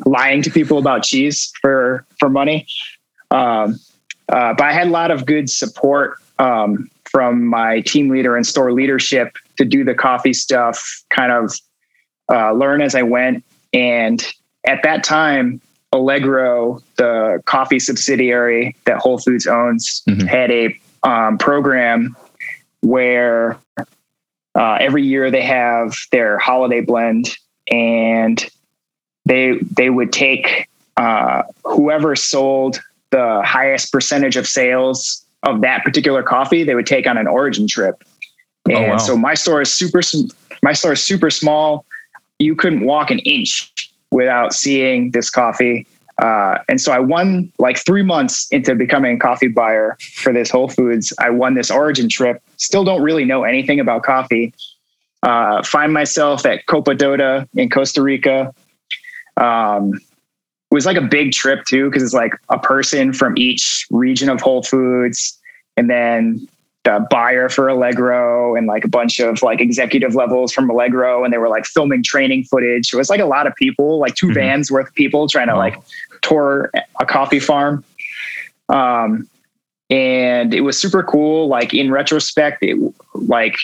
lying 0.06 0.42
to 0.44 0.50
people 0.50 0.78
about 0.78 1.04
cheese 1.04 1.52
for 1.62 2.06
for 2.20 2.30
money. 2.30 2.66
Um, 3.32 3.80
uh, 4.30 4.54
but 4.54 4.64
i 4.64 4.74
had 4.74 4.88
a 4.88 4.90
lot 4.90 5.12
of 5.12 5.26
good 5.26 5.50
support 5.50 6.18
um, 6.40 6.90
from 7.06 7.46
my 7.46 7.82
team 7.82 8.10
leader 8.10 8.36
and 8.36 8.46
store 8.46 8.72
leadership 8.72 9.38
to 9.58 9.66
do 9.66 9.84
the 9.84 9.94
coffee 9.94 10.34
stuff 10.34 11.04
kind 11.10 11.32
of 11.32 11.58
uh, 12.30 12.52
learn 12.54 12.82
as 12.82 12.96
i 12.96 13.02
went 13.02 13.44
and 13.74 14.34
at 14.68 14.84
that 14.84 15.04
time, 15.04 15.62
Allegro, 15.94 16.82
the 16.98 17.42
coffee 17.46 17.80
subsidiary 17.80 18.76
that 18.86 18.98
Whole 18.98 19.18
Foods 19.18 19.48
owns, 19.48 20.04
mm-hmm. 20.08 20.28
had 20.28 20.52
a 20.52 20.78
um, 21.04 21.38
program 21.38 22.16
where 22.82 23.58
uh, 24.56 24.78
every 24.80 25.04
year 25.04 25.32
they 25.32 25.42
have 25.42 25.96
their 26.12 26.38
holiday 26.38 26.82
blend, 26.82 27.36
and 27.72 28.46
they 29.26 29.58
they 29.72 29.90
would 29.90 30.12
take 30.12 30.68
uh, 30.98 31.44
whoever 31.64 32.16
sold 32.16 32.82
the 33.12 33.42
highest 33.46 33.92
percentage 33.92 34.36
of 34.36 34.46
sales 34.46 35.24
of 35.44 35.62
that 35.62 35.84
particular 35.86 36.24
coffee, 36.24 36.64
they 36.64 36.76
would 36.76 36.88
take 36.88 37.08
on 37.08 37.18
an 37.18 37.28
origin 37.28 37.68
trip. 37.68 38.04
And 38.66 38.76
oh, 38.76 38.88
wow. 38.90 38.98
so 38.98 39.16
my 39.16 39.34
store 39.34 39.62
is 39.62 39.72
super, 39.72 40.02
my 40.62 40.74
store 40.74 40.94
is 40.94 41.04
super 41.04 41.30
small. 41.30 41.86
You 42.40 42.56
couldn't 42.56 42.82
walk 42.82 43.12
an 43.12 43.20
inch 43.20 43.74
without 44.12 44.54
seeing 44.54 45.12
this 45.12 45.30
coffee. 45.30 45.88
Uh, 46.22 46.58
and 46.68 46.82
so 46.82 46.92
I 46.92 47.00
won 47.00 47.52
like 47.60 47.78
three 47.78 48.02
months 48.02 48.48
into 48.52 48.74
becoming 48.74 49.18
a 49.18 49.20
coffee 49.20 49.48
buyer 49.48 49.98
for 50.14 50.34
this 50.34 50.50
Whole 50.50 50.68
Foods. 50.68 51.14
I 51.20 51.30
won 51.30 51.54
this 51.54 51.70
origin 51.70 52.10
trip. 52.10 52.42
Still 52.58 52.84
don't 52.84 53.04
really 53.04 53.26
know 53.26 53.44
anything 53.44 53.80
about 53.80 54.04
coffee. 54.04 54.54
Uh, 55.24 55.62
find 55.64 55.94
myself 55.94 56.46
at 56.46 56.66
Coopedota 56.66 57.48
in 57.56 57.70
Costa 57.70 58.02
Rica. 58.02 58.54
Um, 59.38 59.94
it 59.94 60.74
was 60.76 60.86
like 60.86 60.98
a 60.98 61.02
big 61.02 61.32
trip 61.32 61.66
too, 61.66 61.90
because 61.90 62.04
it's 62.04 62.14
like 62.14 62.34
a 62.50 62.60
person 62.60 63.14
from 63.14 63.38
each 63.38 63.86
region 63.92 64.30
of 64.30 64.42
Whole 64.42 64.64
Foods, 64.64 65.40
and 65.76 65.90
then 65.90 66.48
the 66.88 67.06
buyer 67.10 67.50
for 67.50 67.68
Allegro 67.68 68.56
and 68.56 68.66
like 68.66 68.86
a 68.86 68.88
bunch 68.88 69.20
of 69.20 69.44
like 69.44 69.60
executive 69.60 70.16
levels 70.16 70.54
from 70.54 70.70
Allegro, 70.70 71.26
and 71.26 71.34
they 71.34 71.38
were 71.38 71.50
like 71.50 71.66
filming 71.66 72.02
training 72.02 72.46
footage. 72.46 72.88
So 72.88 72.98
It 72.98 73.00
was 73.00 73.10
like 73.10 73.20
a 73.20 73.26
lot 73.26 73.46
of 73.46 73.54
people, 73.56 74.00
like 74.00 74.16
2 74.16 74.28
mm-hmm. 74.28 74.34
vans 74.36 74.72
worth 74.72 74.88
of 74.88 74.94
people 74.96 75.28
trying 75.28 75.50
to 75.50 75.58
like 75.58 75.78
tour 76.22 76.72
a 77.02 77.06
coffee 77.06 77.42
farm. 77.42 77.84
Um, 78.70 79.28
and 79.90 80.54
it 80.54 80.62
was 80.62 80.80
super 80.80 81.04
cool. 81.04 81.50
Like 81.50 81.74
in 81.74 81.92
retrospect, 81.92 82.64
it 82.64 82.78
like 83.14 83.58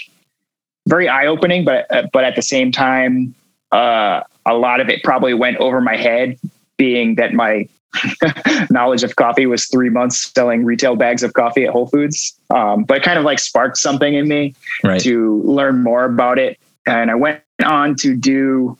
very 0.90 1.08
eye 1.08 1.28
opening, 1.28 1.64
but 1.64 1.86
uh, 1.96 2.08
but 2.12 2.26
at 2.26 2.36
the 2.36 2.42
same 2.42 2.74
time, 2.74 3.34
uh, 3.72 4.20
a 4.46 4.56
lot 4.56 4.82
of 4.82 4.90
it 4.90 5.02
probably 5.02 5.34
went 5.34 5.56
over 5.58 5.80
my 5.80 5.96
head, 5.96 6.38
being 6.76 7.16
that 7.16 7.34
my 7.34 7.70
knowledge 8.70 9.04
of 9.04 9.16
coffee 9.16 9.46
was 9.46 9.66
three 9.66 9.90
months 9.90 10.32
selling 10.34 10.66
retail 10.66 10.96
bags 10.96 11.24
of 11.24 11.34
coffee 11.34 11.66
at 11.66 11.72
Whole 11.72 11.88
Foods. 11.88 12.38
Um, 12.50 12.84
but 12.84 12.98
it 12.98 13.04
kind 13.04 13.20
of 13.20 13.26
like 13.26 13.40
sparked 13.40 13.78
something 13.78 14.14
in 14.14 14.28
me 14.28 14.56
right. 14.84 15.02
to 15.02 15.42
learn 15.44 15.84
more 15.84 16.06
about 16.06 16.40
it. 16.40 16.60
And 16.86 17.12
I 17.12 17.16
went 17.16 17.42
on 17.64 17.96
to 17.98 18.16
do 18.16 18.78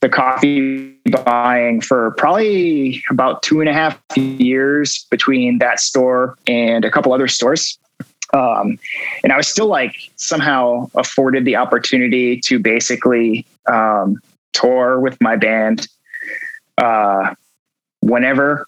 the 0.00 0.08
coffee 0.08 0.94
buying 1.24 1.80
for 1.80 2.12
probably 2.12 3.02
about 3.10 3.42
two 3.42 3.60
and 3.60 3.68
a 3.68 3.72
half 3.72 3.98
years 4.16 5.06
between 5.10 5.58
that 5.58 5.80
store 5.80 6.36
and 6.46 6.84
a 6.84 6.90
couple 6.90 7.12
other 7.12 7.28
stores. 7.28 7.78
Um, 8.34 8.78
and 9.22 9.32
I 9.32 9.36
was 9.36 9.48
still 9.48 9.68
like 9.68 9.94
somehow 10.16 10.90
afforded 10.94 11.44
the 11.44 11.56
opportunity 11.56 12.40
to 12.40 12.58
basically 12.58 13.46
um, 13.66 14.20
tour 14.52 14.98
with 15.00 15.20
my 15.20 15.36
band 15.36 15.88
uh, 16.78 17.34
whenever 18.04 18.66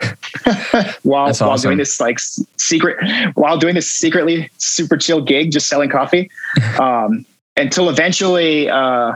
while 1.02 1.28
awesome. 1.28 1.48
while 1.48 1.58
doing 1.58 1.78
this 1.78 2.00
like 2.00 2.18
secret 2.56 2.96
while 3.34 3.58
doing 3.58 3.74
this 3.74 3.90
secretly 3.90 4.48
super 4.58 4.96
chill 4.96 5.20
gig 5.20 5.50
just 5.50 5.68
selling 5.68 5.90
coffee 5.90 6.30
um, 6.80 7.26
until 7.56 7.88
eventually 7.90 8.68
uh, 8.70 9.14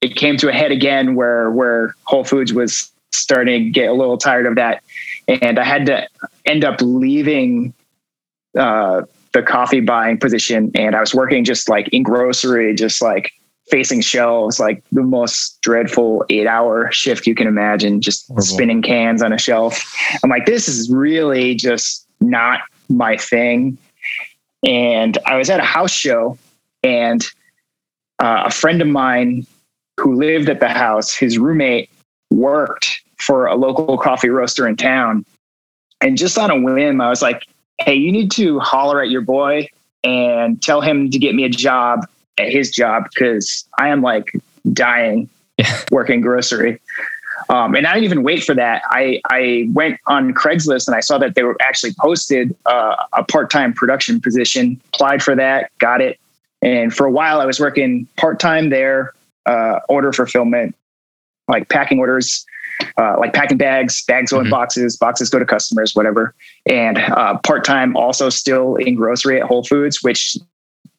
it 0.00 0.14
came 0.16 0.36
to 0.36 0.48
a 0.48 0.52
head 0.52 0.70
again 0.70 1.14
where 1.14 1.50
where 1.50 1.94
Whole 2.04 2.24
Foods 2.24 2.52
was 2.52 2.92
starting 3.12 3.64
to 3.64 3.70
get 3.70 3.88
a 3.88 3.92
little 3.92 4.18
tired 4.18 4.46
of 4.46 4.54
that 4.56 4.82
and 5.26 5.58
I 5.58 5.64
had 5.64 5.86
to 5.86 6.06
end 6.46 6.64
up 6.64 6.80
leaving 6.80 7.74
uh, 8.58 9.02
the 9.32 9.42
coffee 9.42 9.80
buying 9.80 10.18
position 10.18 10.70
and 10.74 10.94
I 10.94 11.00
was 11.00 11.14
working 11.14 11.44
just 11.44 11.68
like 11.68 11.88
in 11.88 12.02
grocery 12.02 12.74
just 12.74 13.02
like 13.02 13.32
facing 13.72 14.02
shelves, 14.02 14.60
like 14.60 14.84
the 14.92 15.02
most 15.02 15.58
dreadful 15.62 16.26
eight 16.28 16.46
hour 16.46 16.92
shift 16.92 17.26
you 17.26 17.34
can 17.34 17.46
imagine, 17.46 18.02
just 18.02 18.26
Horrible. 18.28 18.44
spinning 18.44 18.82
cans 18.82 19.22
on 19.22 19.32
a 19.32 19.38
shelf. 19.38 19.82
I'm 20.22 20.28
like, 20.28 20.44
this 20.44 20.68
is 20.68 20.90
really 20.90 21.54
just 21.54 22.06
not 22.20 22.60
my 22.90 23.16
thing. 23.16 23.78
And 24.62 25.16
I 25.24 25.36
was 25.36 25.48
at 25.48 25.58
a 25.58 25.64
house 25.64 25.90
show, 25.90 26.36
and 26.82 27.24
uh, 28.22 28.42
a 28.44 28.50
friend 28.50 28.82
of 28.82 28.88
mine 28.88 29.46
who 29.98 30.16
lived 30.16 30.50
at 30.50 30.60
the 30.60 30.68
house, 30.68 31.14
his 31.14 31.38
roommate 31.38 31.88
worked 32.30 33.00
for 33.22 33.46
a 33.46 33.56
local 33.56 33.96
coffee 33.96 34.28
roaster 34.28 34.68
in 34.68 34.76
town. 34.76 35.24
And 36.02 36.18
just 36.18 36.36
on 36.36 36.50
a 36.50 36.60
whim, 36.60 37.00
I 37.00 37.08
was 37.08 37.22
like, 37.22 37.46
hey, 37.78 37.94
you 37.94 38.12
need 38.12 38.30
to 38.32 38.60
holler 38.60 39.00
at 39.00 39.08
your 39.08 39.22
boy 39.22 39.68
and 40.04 40.60
tell 40.60 40.82
him 40.82 41.10
to 41.10 41.18
get 41.18 41.34
me 41.34 41.44
a 41.44 41.48
job 41.48 42.06
at 42.38 42.50
his 42.50 42.70
job 42.70 43.04
because 43.12 43.66
I 43.78 43.88
am 43.88 44.02
like 44.02 44.32
dying 44.72 45.28
working 45.90 46.20
grocery. 46.20 46.80
Um, 47.48 47.74
and 47.74 47.86
I 47.86 47.94
didn't 47.94 48.04
even 48.04 48.22
wait 48.22 48.44
for 48.44 48.54
that. 48.54 48.82
I, 48.86 49.20
I 49.30 49.68
went 49.72 49.98
on 50.06 50.32
Craigslist 50.32 50.86
and 50.86 50.94
I 50.94 51.00
saw 51.00 51.18
that 51.18 51.34
they 51.34 51.42
were 51.42 51.56
actually 51.60 51.92
posted 52.00 52.54
uh, 52.66 52.96
a 53.14 53.24
part 53.24 53.50
time 53.50 53.72
production 53.72 54.20
position, 54.20 54.80
applied 54.94 55.22
for 55.22 55.34
that, 55.34 55.70
got 55.78 56.00
it. 56.00 56.18
And 56.62 56.94
for 56.94 57.06
a 57.06 57.10
while, 57.10 57.40
I 57.40 57.46
was 57.46 57.58
working 57.58 58.06
part 58.16 58.38
time 58.38 58.70
there, 58.70 59.14
uh, 59.46 59.80
order 59.88 60.12
fulfillment, 60.12 60.76
like 61.48 61.68
packing 61.68 61.98
orders, 61.98 62.46
uh, 62.96 63.16
like 63.18 63.32
packing 63.32 63.58
bags, 63.58 64.04
bags 64.04 64.30
go 64.30 64.38
in 64.38 64.44
mm-hmm. 64.44 64.50
boxes, 64.50 64.96
boxes 64.96 65.28
go 65.28 65.38
to 65.38 65.44
customers, 65.44 65.94
whatever. 65.94 66.34
And 66.66 66.98
uh, 66.98 67.38
part 67.44 67.64
time 67.64 67.96
also 67.96 68.28
still 68.28 68.76
in 68.76 68.94
grocery 68.94 69.40
at 69.40 69.46
Whole 69.46 69.64
Foods, 69.64 70.02
which 70.02 70.36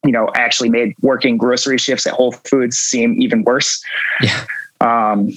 you 0.03 0.11
know, 0.11 0.29
actually 0.35 0.69
made 0.69 0.95
working 1.01 1.37
grocery 1.37 1.77
shifts 1.77 2.05
at 2.05 2.13
Whole 2.13 2.31
Foods 2.31 2.77
seem 2.77 3.21
even 3.21 3.43
worse. 3.43 3.83
Yeah. 4.21 4.45
Um, 4.81 5.31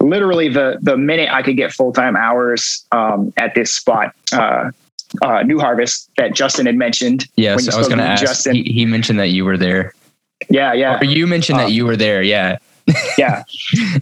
literally 0.00 0.48
the 0.48 0.78
the 0.82 0.96
minute 0.96 1.30
I 1.32 1.42
could 1.42 1.56
get 1.56 1.72
full 1.72 1.92
time 1.92 2.16
hours 2.16 2.84
um, 2.92 3.32
at 3.38 3.54
this 3.54 3.74
spot, 3.74 4.14
uh, 4.32 4.70
uh, 5.22 5.42
New 5.42 5.58
Harvest 5.58 6.10
that 6.18 6.34
Justin 6.34 6.66
had 6.66 6.76
mentioned. 6.76 7.26
Yes, 7.36 7.68
I 7.68 7.78
was 7.78 7.88
going 7.88 7.98
to 7.98 8.04
ask. 8.04 8.22
Justin, 8.22 8.56
he, 8.56 8.62
he, 8.64 8.86
mentioned 8.86 9.18
that 9.18 9.28
you 9.30 9.44
were 9.44 9.56
there. 9.56 9.94
Yeah, 10.50 10.72
yeah. 10.74 10.98
Or 11.00 11.04
you 11.04 11.26
mentioned 11.26 11.58
um, 11.58 11.66
that 11.66 11.72
you 11.72 11.86
were 11.86 11.96
there. 11.96 12.22
Yeah. 12.22 12.58
yeah. 13.18 13.44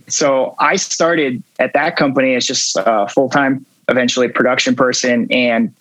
So 0.08 0.56
I 0.58 0.76
started 0.76 1.42
at 1.60 1.72
that 1.74 1.96
company 1.96 2.34
as 2.34 2.46
just 2.46 2.76
a 2.76 3.06
full 3.08 3.28
time, 3.28 3.64
eventually 3.88 4.28
production 4.28 4.74
person, 4.74 5.30
and 5.30 5.72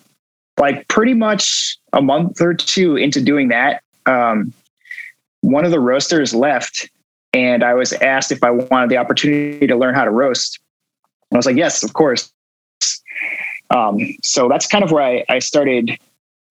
like 0.60 0.88
pretty 0.88 1.16
much 1.16 1.78
a 1.94 2.02
month 2.02 2.40
or 2.42 2.54
two 2.54 2.96
into 2.96 3.22
doing 3.22 3.48
that, 3.48 3.82
um, 4.06 4.54
one 5.42 5.66
of 5.66 5.72
the 5.72 5.80
roasters 5.80 6.34
left 6.34 6.90
and 7.34 7.64
I 7.64 7.74
was 7.74 7.94
asked 7.94 8.32
if 8.32 8.44
I 8.44 8.52
wanted 8.52 8.90
the 8.90 8.98
opportunity 8.98 9.66
to 9.68 9.76
learn 9.76 9.96
how 9.96 10.04
to 10.04 10.12
roast. 10.12 10.60
I 11.32 11.38
was 11.38 11.46
like, 11.46 11.56
yes, 11.56 11.84
of 11.84 11.94
course. 11.94 12.32
Um, 13.70 14.00
so 14.22 14.50
that's 14.50 14.68
kind 14.68 14.84
of 14.84 14.92
where 14.92 15.04
I, 15.04 15.24
I 15.30 15.40
started 15.40 15.98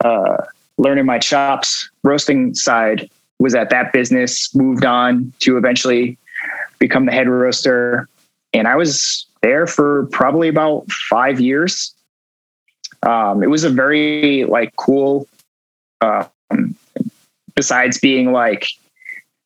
uh, 0.03 0.39
learning 0.79 1.05
my 1.05 1.19
chops. 1.19 1.91
Roasting 2.03 2.55
side 2.55 3.11
was 3.39 3.55
at 3.55 3.69
that 3.71 3.93
business, 3.93 4.55
moved 4.55 4.85
on 4.85 5.33
to 5.41 5.59
eventually 5.59 6.17
become 6.79 7.05
the 7.05 7.13
head 7.13 7.29
roaster. 7.29 8.09
And 8.55 8.67
I 8.67 8.77
was 8.77 9.27
there 9.43 9.67
for 9.67 10.07
probably 10.07 10.49
about 10.49 10.91
five 11.11 11.41
years. 11.41 11.95
Um, 13.03 13.43
it 13.43 13.49
was 13.49 13.65
a 13.65 13.71
very 13.71 14.45
like 14.45 14.75
cool 14.77 15.29
uh, 16.01 16.25
besides 17.55 17.99
being 17.99 18.33
like 18.33 18.67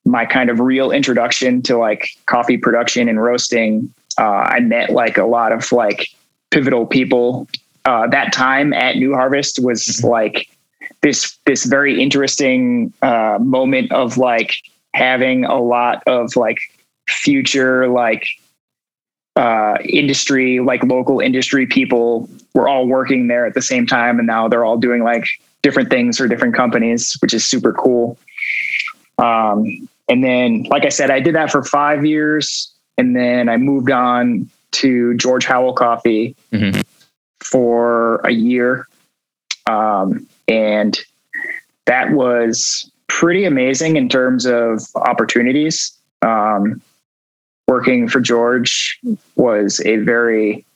my 0.04 0.26
kind 0.26 0.50
of 0.50 0.60
real 0.60 0.90
introduction 0.90 1.62
to 1.62 1.76
like 1.76 2.08
coffee 2.26 2.58
production 2.58 3.08
and 3.08 3.22
roasting, 3.22 3.92
uh, 4.18 4.22
I 4.22 4.60
met 4.60 4.90
like 4.90 5.16
a 5.16 5.24
lot 5.24 5.52
of 5.52 5.70
like 5.72 6.08
pivotal 6.50 6.86
people. 6.86 7.48
Uh, 7.84 8.06
that 8.08 8.32
time 8.32 8.72
at 8.72 8.96
New 8.96 9.14
Harvest 9.14 9.58
was 9.62 9.84
mm-hmm. 9.84 10.06
like 10.08 10.48
this 11.02 11.36
this 11.46 11.64
very 11.64 12.02
interesting 12.02 12.92
uh, 13.02 13.38
moment 13.40 13.92
of 13.92 14.16
like 14.16 14.56
having 14.94 15.44
a 15.44 15.60
lot 15.60 16.02
of 16.06 16.36
like 16.36 16.58
future 17.08 17.88
like 17.88 18.26
uh, 19.36 19.76
industry 19.84 20.60
like 20.60 20.82
local 20.84 21.20
industry 21.20 21.66
people 21.66 22.28
were 22.54 22.68
all 22.68 22.86
working 22.86 23.26
there 23.26 23.44
at 23.46 23.54
the 23.54 23.62
same 23.62 23.86
time 23.86 24.18
and 24.18 24.26
now 24.26 24.48
they're 24.48 24.64
all 24.64 24.78
doing 24.78 25.02
like 25.02 25.26
different 25.64 25.88
things 25.88 26.18
for 26.18 26.28
different 26.28 26.54
companies, 26.54 27.16
which 27.20 27.34
is 27.34 27.44
super 27.44 27.72
cool. 27.72 28.16
Um, 29.18 29.88
and 30.08 30.22
then, 30.22 30.64
like 30.64 30.84
I 30.84 30.90
said, 30.90 31.10
I 31.10 31.18
did 31.18 31.34
that 31.34 31.50
for 31.50 31.64
five 31.64 32.04
years, 32.04 32.70
and 32.98 33.16
then 33.16 33.48
I 33.48 33.56
moved 33.56 33.90
on 33.90 34.48
to 34.72 35.14
George 35.14 35.46
Howell 35.46 35.72
Coffee 35.72 36.36
mm-hmm. 36.52 36.82
for 37.40 38.16
a 38.18 38.30
year, 38.30 38.86
um, 39.66 40.28
and 40.46 40.98
that 41.86 42.10
was 42.10 42.90
pretty 43.08 43.44
amazing 43.44 43.96
in 43.96 44.08
terms 44.08 44.44
of 44.44 44.82
opportunities. 44.94 45.96
Um, 46.20 46.82
working 47.66 48.08
for 48.08 48.20
George 48.20 49.00
was 49.36 49.80
a 49.86 49.96
very 49.96 50.66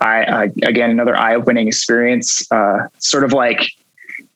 I, 0.00 0.24
I, 0.24 0.42
again 0.64 0.90
another 0.90 1.16
eye-opening 1.16 1.68
experience. 1.68 2.50
Uh, 2.50 2.88
sort 2.98 3.22
of 3.22 3.32
like 3.32 3.70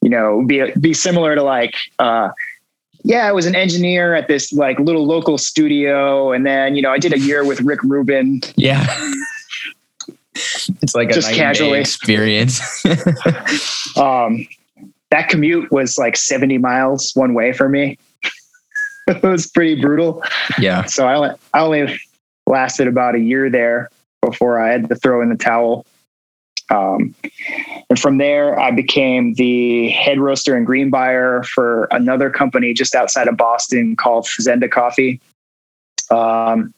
you 0.02 0.10
know, 0.10 0.44
be 0.46 0.70
be 0.80 0.94
similar 0.94 1.34
to 1.34 1.42
like 1.42 1.74
uh, 1.98 2.30
yeah, 3.04 3.26
I 3.26 3.32
was 3.32 3.46
an 3.46 3.54
engineer 3.54 4.14
at 4.14 4.28
this 4.28 4.52
like 4.52 4.78
little 4.80 5.06
local 5.06 5.38
studio, 5.38 6.32
and 6.32 6.44
then 6.46 6.74
you 6.74 6.82
know 6.82 6.90
I 6.90 6.98
did 6.98 7.12
a 7.12 7.18
year 7.18 7.44
with 7.44 7.60
Rick 7.60 7.82
Rubin. 7.82 8.40
Yeah. 8.56 8.86
it's 10.34 10.94
like 10.94 11.10
a 11.10 11.14
Just 11.14 11.32
casually. 11.32 11.80
experience. 11.80 12.60
Um, 13.96 14.46
that 15.10 15.28
commute 15.28 15.72
was 15.72 15.98
like 15.98 16.16
70 16.16 16.58
miles 16.58 17.10
one 17.14 17.34
way 17.34 17.52
for 17.52 17.68
me. 17.68 17.98
it 19.08 19.22
was 19.24 19.48
pretty 19.48 19.80
brutal. 19.80 20.22
yeah. 20.60 20.84
So 20.84 21.08
I 21.08 21.14
only, 21.16 21.30
I 21.52 21.60
only 21.60 22.00
lasted 22.46 22.86
about 22.86 23.16
a 23.16 23.18
year 23.18 23.50
there 23.50 23.90
before 24.22 24.60
I 24.60 24.70
had 24.70 24.88
to 24.88 24.94
throw 24.94 25.20
in 25.20 25.30
the 25.30 25.36
towel. 25.36 25.84
Um, 26.70 27.14
and 27.88 27.98
from 27.98 28.18
there, 28.18 28.58
I 28.58 28.70
became 28.70 29.34
the 29.34 29.88
head 29.90 30.18
roaster 30.18 30.54
and 30.54 30.66
green 30.66 30.90
buyer 30.90 31.42
for 31.42 31.88
another 31.90 32.30
company 32.30 32.74
just 32.74 32.94
outside 32.94 33.28
of 33.28 33.36
Boston 33.36 33.96
called 33.96 34.26
Fazenda 34.26 34.70
Coffee. 34.70 35.20
Um, 36.10 36.74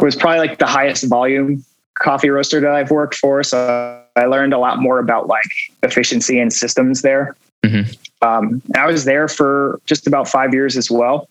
it 0.00 0.04
was 0.04 0.16
probably 0.16 0.38
like 0.48 0.58
the 0.58 0.66
highest 0.66 1.04
volume 1.04 1.64
coffee 1.98 2.30
roaster 2.30 2.60
that 2.60 2.70
I've 2.70 2.90
worked 2.90 3.14
for. 3.14 3.42
So 3.42 4.02
I 4.16 4.24
learned 4.24 4.54
a 4.54 4.58
lot 4.58 4.78
more 4.78 4.98
about 4.98 5.28
like 5.28 5.44
efficiency 5.82 6.38
and 6.38 6.52
systems 6.52 7.02
there. 7.02 7.36
Mhm. 7.64 7.96
Um, 8.22 8.62
and 8.66 8.76
I 8.76 8.86
was 8.86 9.04
there 9.04 9.28
for 9.28 9.80
just 9.86 10.06
about 10.06 10.28
five 10.28 10.52
years 10.52 10.76
as 10.76 10.90
well. 10.90 11.28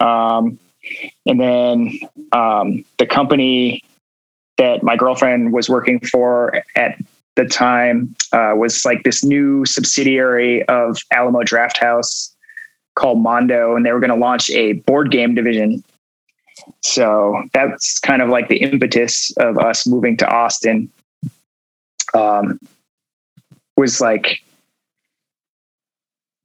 Um, 0.00 0.58
and 1.24 1.40
then 1.40 1.98
um, 2.32 2.84
the 2.98 3.06
company 3.06 3.82
that 4.58 4.82
my 4.82 4.96
girlfriend 4.96 5.52
was 5.52 5.68
working 5.68 6.00
for 6.00 6.62
at 6.74 6.98
the 7.36 7.44
time 7.44 8.14
uh, 8.32 8.54
was 8.56 8.84
like 8.84 9.02
this 9.02 9.22
new 9.22 9.64
subsidiary 9.66 10.62
of 10.64 10.98
Alamo 11.12 11.42
Drafthouse 11.42 12.34
called 12.94 13.20
Mondo, 13.20 13.76
and 13.76 13.84
they 13.84 13.92
were 13.92 14.00
going 14.00 14.10
to 14.10 14.16
launch 14.16 14.50
a 14.50 14.72
board 14.72 15.10
game 15.10 15.34
division. 15.34 15.84
So 16.82 17.42
that's 17.52 17.98
kind 18.00 18.22
of 18.22 18.30
like 18.30 18.48
the 18.48 18.56
impetus 18.56 19.30
of 19.36 19.58
us 19.58 19.86
moving 19.86 20.16
to 20.16 20.26
Austin. 20.26 20.90
Um, 22.14 22.58
was 23.76 24.00
like 24.00 24.42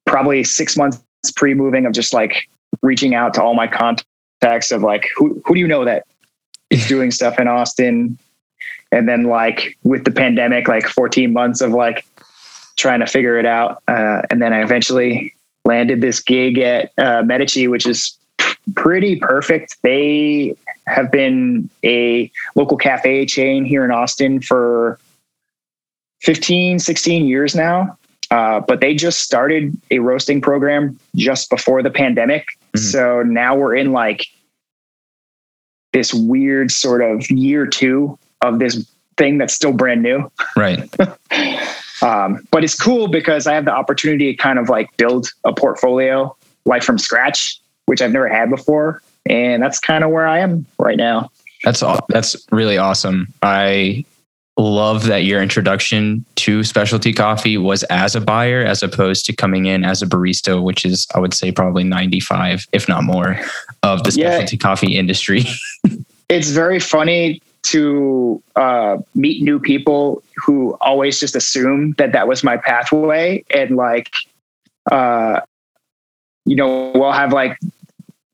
probably 0.06 0.44
six 0.44 0.76
months 0.76 1.02
pre-moving 1.36 1.86
of 1.86 1.94
just 1.94 2.14
like 2.14 2.50
reaching 2.82 3.16
out 3.16 3.34
to 3.36 3.42
all 3.42 3.54
my 3.54 3.68
contacts 3.68 4.72
of 4.72 4.82
like 4.82 5.10
who 5.16 5.42
who 5.46 5.54
do 5.54 5.60
you 5.60 5.68
know 5.68 5.86
that 5.86 6.06
is 6.72 6.88
doing 6.88 7.12
stuff 7.12 7.40
in 7.40 7.48
Austin, 7.48 8.18
and 8.92 9.08
then 9.08 9.24
like 9.24 9.78
with 9.84 10.04
the 10.06 10.12
pandemic, 10.12 10.68
like 10.68 10.88
14 10.88 11.32
months 11.32 11.62
of 11.62 11.72
like 11.72 12.06
trying 12.78 13.00
to 13.02 13.08
figure 13.08 13.38
it 13.38 13.46
out, 13.46 13.84
uh, 13.88 14.24
and 14.30 14.42
then 14.42 14.54
I 14.54 14.62
eventually 14.64 15.34
landed 15.66 16.02
this 16.02 16.20
gig 16.20 16.58
at 16.58 16.92
uh, 16.98 17.22
Medici, 17.24 17.68
which 17.68 17.86
is 17.86 18.18
pretty 18.76 19.18
perfect. 19.18 19.78
They 19.84 20.56
have 20.88 21.12
been 21.12 21.70
a 21.84 22.32
local 22.56 22.78
cafe 22.78 23.26
chain 23.26 23.64
here 23.64 23.86
in 23.86 23.92
Austin 23.92 24.42
for 24.42 25.00
15, 26.22 26.80
16 26.80 27.26
years 27.26 27.56
now. 27.56 27.98
Uh, 28.32 28.62
but 28.62 28.80
they 28.80 28.96
just 28.96 29.20
started 29.20 29.78
a 29.92 30.00
roasting 30.00 30.40
program 30.40 30.98
just 31.16 31.50
before 31.50 31.84
the 31.84 31.90
pandemic. 31.90 32.48
Mhm. 32.74 32.80
So 32.80 33.24
now 33.24 33.56
we're 33.58 33.76
in 33.76 33.92
like 33.92 34.26
this 35.94 36.14
weird 36.14 36.72
sort 36.72 37.02
of 37.02 37.30
year 37.30 37.66
two 37.66 38.18
of 38.42 38.60
this 38.60 38.90
thing 39.18 39.38
that's 39.38 39.54
still 39.54 39.74
brand 39.74 40.02
new. 40.02 40.32
Right. 40.56 40.90
Um, 42.02 42.48
but 42.50 42.64
it's 42.64 42.76
cool 42.76 43.08
because 43.08 43.48
I 43.48 43.54
have 43.54 43.66
the 43.66 43.72
opportunity 43.74 44.32
to 44.32 44.36
kind 44.36 44.58
of 44.58 44.70
like 44.70 44.96
build 44.98 45.32
a 45.44 45.54
portfolio 45.54 46.36
like 46.66 46.84
from 46.84 46.98
scratch, 46.98 47.60
which 47.86 48.02
I've 48.02 48.12
never 48.12 48.28
had 48.28 48.50
before. 48.50 49.02
And 49.28 49.62
that's 49.62 49.80
kind 49.80 50.04
of 50.04 50.10
where 50.10 50.28
I 50.28 50.40
am 50.40 50.66
right 50.80 50.98
now. 50.98 51.30
That's 51.64 51.84
aw- 51.84 52.00
that's 52.10 52.36
really 52.52 52.78
awesome. 52.78 53.28
I 53.44 54.04
love 54.58 55.06
that 55.06 55.24
your 55.24 55.42
introduction 55.42 56.26
to 56.36 56.64
specialty 56.64 57.14
coffee 57.14 57.58
was 57.58 57.84
as 57.84 58.16
a 58.16 58.22
buyer 58.22 58.64
as 58.64 58.84
opposed 58.84 59.26
to 59.26 59.34
coming 59.34 59.66
in 59.66 59.84
as 59.84 60.02
a 60.02 60.06
barista, 60.06 60.62
which 60.62 60.86
is 60.86 61.08
I 61.16 61.20
would 61.20 61.34
say 61.34 61.52
probably 61.52 61.84
95 61.84 62.68
if 62.74 62.88
not 62.88 63.04
more 63.04 63.40
of 63.84 64.04
the 64.04 64.12
Yeah. 64.12 64.32
specialty 64.32 64.58
coffee 64.58 64.98
industry. 64.98 65.46
It's 66.30 66.52
very 66.52 66.80
funny 66.80 67.42
to 67.64 68.42
uh, 68.56 69.00
meet 69.14 69.44
new 69.44 69.60
people 69.60 70.24
who 70.38 70.78
always 70.80 71.20
just 71.20 71.36
assume 71.36 71.92
that 71.98 72.14
that 72.14 72.26
was 72.26 72.42
my 72.42 72.56
pathway. 72.56 73.44
And 73.54 73.76
like, 73.76 74.10
uh, 74.90 75.42
you 76.46 76.56
know, 76.56 76.94
we'll 76.96 77.12
have 77.12 77.34
like 77.34 77.58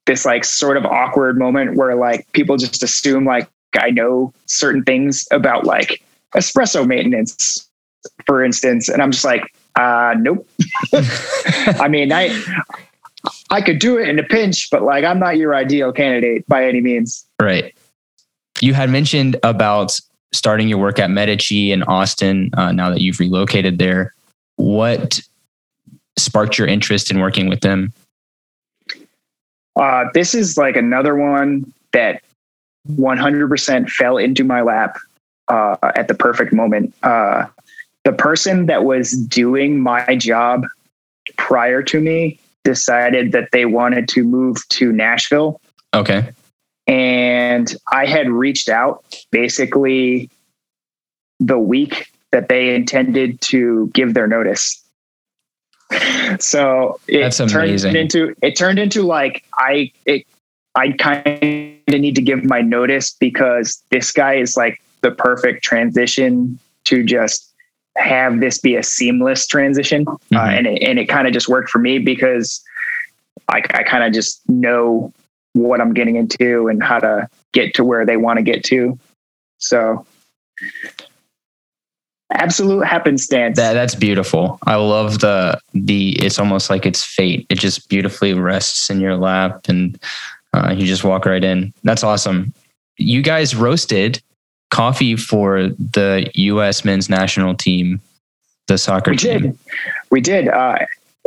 this 0.06 0.26
like 0.26 0.46
sort 0.46 0.78
of 0.78 0.86
awkward 0.86 1.40
moment 1.40 1.76
where 1.76 1.96
like 1.96 2.32
people 2.34 2.56
just 2.56 2.84
assume 2.84 3.26
like 3.26 3.50
I 3.80 3.90
know 3.90 4.32
certain 4.46 4.84
things 4.84 5.28
about 5.32 5.66
like 5.66 6.00
espresso 6.38 6.88
maintenance, 6.88 7.68
for 8.26 8.44
instance. 8.44 8.88
And 8.88 9.02
I'm 9.02 9.12
just 9.12 9.26
like, 9.26 9.44
uh, 9.76 10.16
nope. 10.20 10.48
I 10.94 11.88
mean, 11.90 12.12
I, 12.12 12.30
I 13.50 13.62
could 13.62 13.80
do 13.80 13.98
it 13.98 14.08
in 14.08 14.20
a 14.20 14.24
pinch, 14.24 14.70
but 14.72 14.84
like, 14.84 15.04
I'm 15.04 15.20
not 15.20 15.38
your 15.38 15.56
ideal 15.56 15.92
candidate 15.92 16.48
by 16.48 16.66
any 16.66 16.82
means. 16.82 17.26
Right. 17.42 17.76
You 18.62 18.74
had 18.74 18.90
mentioned 18.90 19.38
about 19.44 20.00
starting 20.32 20.68
your 20.68 20.78
work 20.78 21.00
at 21.00 21.10
Medici 21.10 21.72
in 21.72 21.84
Austin 21.84 22.50
uh, 22.58 22.72
now 22.72 22.90
that 22.90 23.02
you've 23.02 23.20
relocated 23.20 23.78
there. 23.78 24.14
What 24.56 25.22
sparked 26.18 26.58
your 26.58 26.68
interest 26.68 27.12
in 27.12 27.20
working 27.20 27.48
with 27.50 27.62
them? 27.62 27.94
Uh, 29.76 30.06
this 30.14 30.34
is 30.34 30.58
like 30.58 30.76
another 30.76 31.16
one 31.16 31.72
that 31.94 32.24
100% 32.90 33.90
fell 33.90 34.18
into 34.18 34.44
my 34.44 34.62
lap 34.62 34.98
uh, 35.50 35.78
at 35.96 36.08
the 36.08 36.14
perfect 36.14 36.54
moment. 36.54 36.94
Uh, 37.04 37.46
the 38.04 38.14
person 38.14 38.68
that 38.68 38.86
was 38.86 39.12
doing 39.12 39.82
my 39.82 40.16
job 40.16 40.66
prior 41.38 41.84
to 41.84 42.00
me 42.00 42.40
decided 42.64 43.32
that 43.32 43.50
they 43.52 43.66
wanted 43.66 44.08
to 44.10 44.24
move 44.24 44.58
to 44.70 44.92
Nashville. 44.92 45.60
Okay. 45.94 46.30
And 46.88 47.74
I 47.92 48.06
had 48.06 48.30
reached 48.30 48.70
out 48.70 49.04
basically 49.32 50.30
the 51.40 51.60
week 51.60 52.12
that 52.32 52.50
they 52.50 52.76
intended 52.76 53.40
to 53.42 53.90
give 53.94 54.14
their 54.14 54.28
notice. 54.28 54.84
So 56.40 57.00
it 57.08 57.22
That's 57.22 57.38
turned 57.38 57.96
into 57.96 58.36
it 58.42 58.58
turned 58.58 58.80
into 58.80 59.02
like 59.02 59.46
I 59.54 59.94
it 60.06 60.28
I 60.76 60.92
kind 60.92 61.26
of 61.88 62.00
need 62.00 62.16
to 62.16 62.22
give 62.22 62.44
my 62.44 62.60
notice 62.62 63.12
because 63.14 63.82
this 63.90 64.12
guy 64.12 64.36
is 64.36 64.58
like 64.58 64.82
the 65.02 65.12
perfect 65.12 65.64
transition 65.64 66.60
to 66.86 67.04
just 67.04 67.54
have 67.98 68.40
this 68.40 68.58
be 68.60 68.76
a 68.76 68.84
seamless 68.84 69.48
transition, 69.48 70.06
uh, 70.08 70.14
Mhm. 70.32 70.58
and 70.58 70.68
it, 70.68 70.84
and 70.84 71.00
it 71.00 71.06
kind 71.08 71.28
of 71.28 71.34
just 71.34 71.50
worked 71.50 71.70
for 71.70 71.80
me 71.80 71.98
because 72.00 72.64
I, 73.50 73.62
I 73.74 73.84
kind 73.84 74.04
of 74.04 74.14
just 74.14 74.42
know 74.50 75.12
what 75.54 75.82
I'm 75.82 75.94
getting 75.94 76.16
into 76.16 76.68
and 76.68 76.84
how 76.84 77.00
to 77.00 77.28
get 77.54 77.74
to 77.76 77.84
where 77.84 78.06
they 78.06 78.18
want 78.18 78.38
to 78.38 78.44
get 78.44 78.64
to. 78.66 79.00
So, 79.58 80.06
absolute 82.34 82.86
happenstance. 82.86 83.58
That 83.58 83.74
that's 83.74 83.96
beautiful. 83.96 84.60
I 84.68 84.76
love 84.76 85.20
the 85.20 85.60
the. 85.74 86.12
It's 86.24 86.40
almost 86.40 86.70
like 86.70 86.86
it's 86.86 87.04
fate. 87.04 87.46
It 87.50 87.58
just 87.60 87.90
beautifully 87.90 88.34
rests 88.34 88.90
in 88.90 89.00
your 89.00 89.16
lap, 89.16 89.68
and 89.68 90.00
uh, 90.54 90.74
you 90.78 90.86
just 90.86 91.04
walk 91.04 91.26
right 91.26 91.44
in. 91.44 91.74
That's 91.84 92.04
awesome. 92.04 92.54
You 92.98 93.22
guys 93.22 93.56
roasted 93.56 94.22
coffee 94.70 95.16
for 95.16 95.70
the 95.70 96.30
U.S. 96.36 96.84
men's 96.84 97.10
national 97.10 97.56
team, 97.56 98.02
the 98.68 98.78
soccer 98.78 99.12
we 99.12 99.18
team. 99.18 99.42
did, 99.42 99.58
we 100.12 100.22
did, 100.22 100.48
uh, 100.48 100.80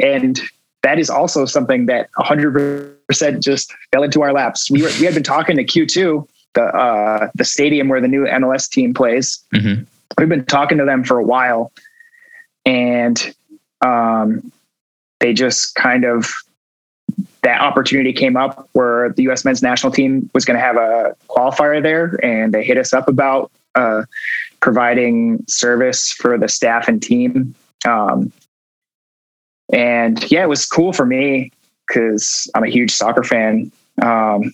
and 0.03 0.41
that 0.83 0.99
is 0.99 1.11
also 1.11 1.45
something 1.45 1.87
that 1.87 2.09
100 2.17 3.07
percent 3.07 3.43
just 3.43 3.75
fell 3.93 4.03
into 4.03 4.23
our 4.23 4.33
laps. 4.33 4.71
We 4.71 4.83
were, 4.83 4.91
we 4.99 5.05
had 5.05 5.15
been 5.15 5.23
talking 5.23 5.57
to 5.57 5.65
Q2, 5.65 6.27
the 6.55 6.63
uh, 6.63 7.31
the 7.35 7.45
stadium 7.45 7.89
where 7.89 8.01
the 8.01 8.09
new 8.09 8.25
MLS 8.25 8.69
team 8.69 8.95
plays. 8.95 9.43
Mhm. 9.55 9.87
We've 10.19 10.29
been 10.29 10.45
talking 10.47 10.79
to 10.79 10.85
them 10.85 11.05
for 11.05 11.19
a 11.19 11.25
while, 11.25 11.73
and 12.67 13.35
um, 13.81 14.53
they 15.21 15.33
just 15.33 15.75
kind 15.75 16.05
of 16.05 16.31
that 17.43 17.61
opportunity 17.61 18.13
came 18.13 18.37
up 18.37 18.69
where 18.73 19.11
the 19.11 19.23
U.S. 19.25 19.45
men's 19.45 19.63
national 19.63 19.93
team 19.93 20.29
was 20.35 20.45
going 20.45 20.59
to 20.59 20.65
have 20.65 20.77
a 20.77 21.17
qualifier 21.29 21.83
there, 21.83 22.19
and 22.23 22.53
they 22.53 22.65
hit 22.65 22.77
us 22.77 22.93
up 22.93 23.09
about 23.09 23.51
uh, 23.75 24.05
providing 24.61 25.45
service 25.49 26.13
for 26.13 26.37
the 26.39 26.49
staff 26.49 26.89
and 26.89 27.03
team. 27.03 27.55
Um, 27.87 28.33
and 29.73 30.31
yeah, 30.31 30.43
it 30.43 30.49
was 30.49 30.67
cool 30.67 30.93
for 30.93 31.07
me 31.07 31.53
because 31.87 32.51
I'm 32.55 32.65
a 32.65 32.69
huge 32.69 32.93
soccer 32.93 33.23
fan. 33.23 33.73
Um, 34.03 34.53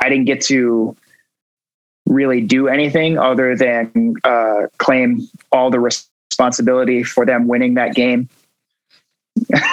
I 0.00 0.08
didn't 0.08 0.24
get 0.24 0.40
to 0.42 0.96
really 2.06 2.40
do 2.40 2.68
anything 2.68 3.18
other 3.18 3.56
than 3.56 4.14
uh, 4.24 4.66
claim 4.78 5.28
all 5.52 5.70
the 5.70 5.80
responsibility 5.80 7.02
for 7.02 7.24
them 7.24 7.46
winning 7.46 7.74
that 7.74 7.94
game. 7.94 8.28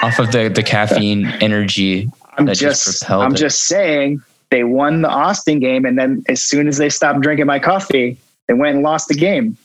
Off 0.01 0.19
of 0.19 0.31
the 0.31 0.49
the 0.49 0.63
caffeine 0.63 1.27
energy, 1.39 2.09
I'm 2.37 2.47
just, 2.47 2.61
just 2.61 3.09
I'm 3.09 3.33
it. 3.33 3.37
just 3.37 3.65
saying 3.65 4.21
they 4.49 4.63
won 4.63 5.01
the 5.01 5.09
Austin 5.09 5.59
game, 5.59 5.85
and 5.85 5.97
then 5.97 6.23
as 6.29 6.43
soon 6.43 6.67
as 6.67 6.77
they 6.77 6.89
stopped 6.89 7.21
drinking 7.21 7.45
my 7.45 7.59
coffee, 7.59 8.17
they 8.47 8.53
went 8.53 8.75
and 8.75 8.83
lost 8.83 9.07
the 9.07 9.15
game. 9.15 9.57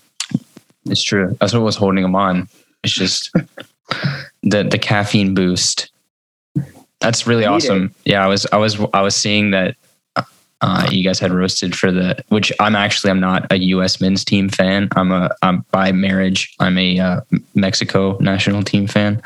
It's 0.87 1.03
true. 1.03 1.37
That's 1.41 1.53
what 1.53 1.63
was 1.63 1.77
holding 1.77 2.03
them 2.03 2.15
on. 2.15 2.49
It's 2.85 2.93
just 2.93 3.33
the 4.43 4.63
the 4.63 4.79
caffeine 4.79 5.35
boost. 5.35 5.91
That's 7.01 7.27
really 7.27 7.45
awesome. 7.45 7.95
Yeah, 8.05 8.25
I 8.25 8.29
was 8.29 8.47
I 8.53 8.57
was 8.57 8.79
I 8.95 9.03
was 9.03 9.15
seeing 9.15 9.51
that 9.51 9.77
uh, 10.63 10.89
you 10.91 11.05
guys 11.05 11.19
had 11.19 11.33
roasted 11.33 11.77
for 11.77 11.93
the 11.93 12.23
which 12.29 12.53
I'm 12.61 12.75
actually 12.75 13.11
I'm 13.11 13.21
not 13.21 13.51
a 13.53 13.59
U.S. 13.59 14.01
men's 14.01 14.25
team 14.25 14.49
fan. 14.49 14.89
I'm 14.97 15.13
a 15.13 15.31
I'm 15.43 15.65
by 15.71 15.93
marriage. 15.93 16.55
I'm 16.61 16.79
a 16.79 16.99
uh, 16.99 17.21
Mexico 17.55 18.17
national 18.21 18.63
team 18.63 18.87
fan. 18.87 19.21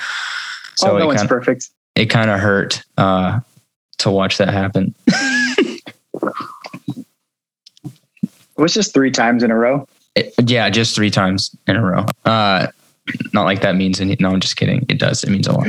So 0.77 0.93
oh, 0.93 0.99
no 0.99 1.07
one's 1.07 1.19
kind 1.19 1.29
perfect. 1.29 1.71
It 1.95 2.07
kind 2.07 2.31
of 2.31 2.41
hurt 2.41 2.83
uh, 2.97 3.41
to 3.99 4.11
watch 4.11 4.39
that 4.39 4.49
happen. 4.49 4.95
It 8.59 8.63
was 8.63 8.75
just 8.75 8.93
three 8.93 9.11
times 9.11 9.43
in 9.43 9.51
a 9.51 9.57
row. 9.57 9.89
It- 10.15 10.35
yeah, 10.47 10.69
just 10.69 10.95
three 10.95 11.09
times 11.11 11.55
in 11.67 11.77
a 11.77 11.83
row. 11.83 12.05
Uh, 12.27 12.67
not 13.33 13.45
like 13.45 13.63
that 13.63 13.75
means 13.75 14.01
any. 14.03 14.17
No, 14.21 14.31
I'm 14.31 14.41
just 14.41 14.57
kidding. 14.57 14.85
It 14.91 14.99
does. 14.99 15.25
It 15.25 15.31
means 15.31 15.47
a 15.47 15.53
lot. 15.53 15.67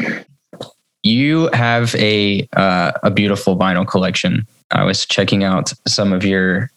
You 1.03 1.49
have 1.53 1.95
a 1.95 2.47
uh, 2.53 2.91
a 3.01 3.09
beautiful 3.09 3.55
vinyl 3.57 3.87
collection. 3.87 4.45
I 4.71 4.83
was 4.83 5.05
checking 5.05 5.43
out 5.45 5.71
some 5.87 6.11
of 6.11 6.25
your 6.25 6.69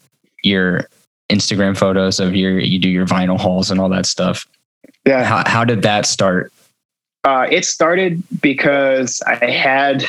your 0.44 0.86
Instagram 1.30 1.76
photos 1.76 2.20
of 2.20 2.36
your 2.36 2.60
you 2.60 2.78
do 2.78 2.88
your 2.88 3.06
vinyl 3.06 3.38
hauls 3.38 3.70
and 3.72 3.80
all 3.80 3.88
that 3.88 4.06
stuff. 4.06 4.46
Yeah. 5.04 5.24
How 5.24 5.42
how 5.46 5.64
did 5.64 5.82
that 5.82 6.06
start? 6.06 6.52
Uh, 7.24 7.46
it 7.50 7.64
started 7.64 8.22
because 8.40 9.22
I 9.26 9.46
had 9.46 10.04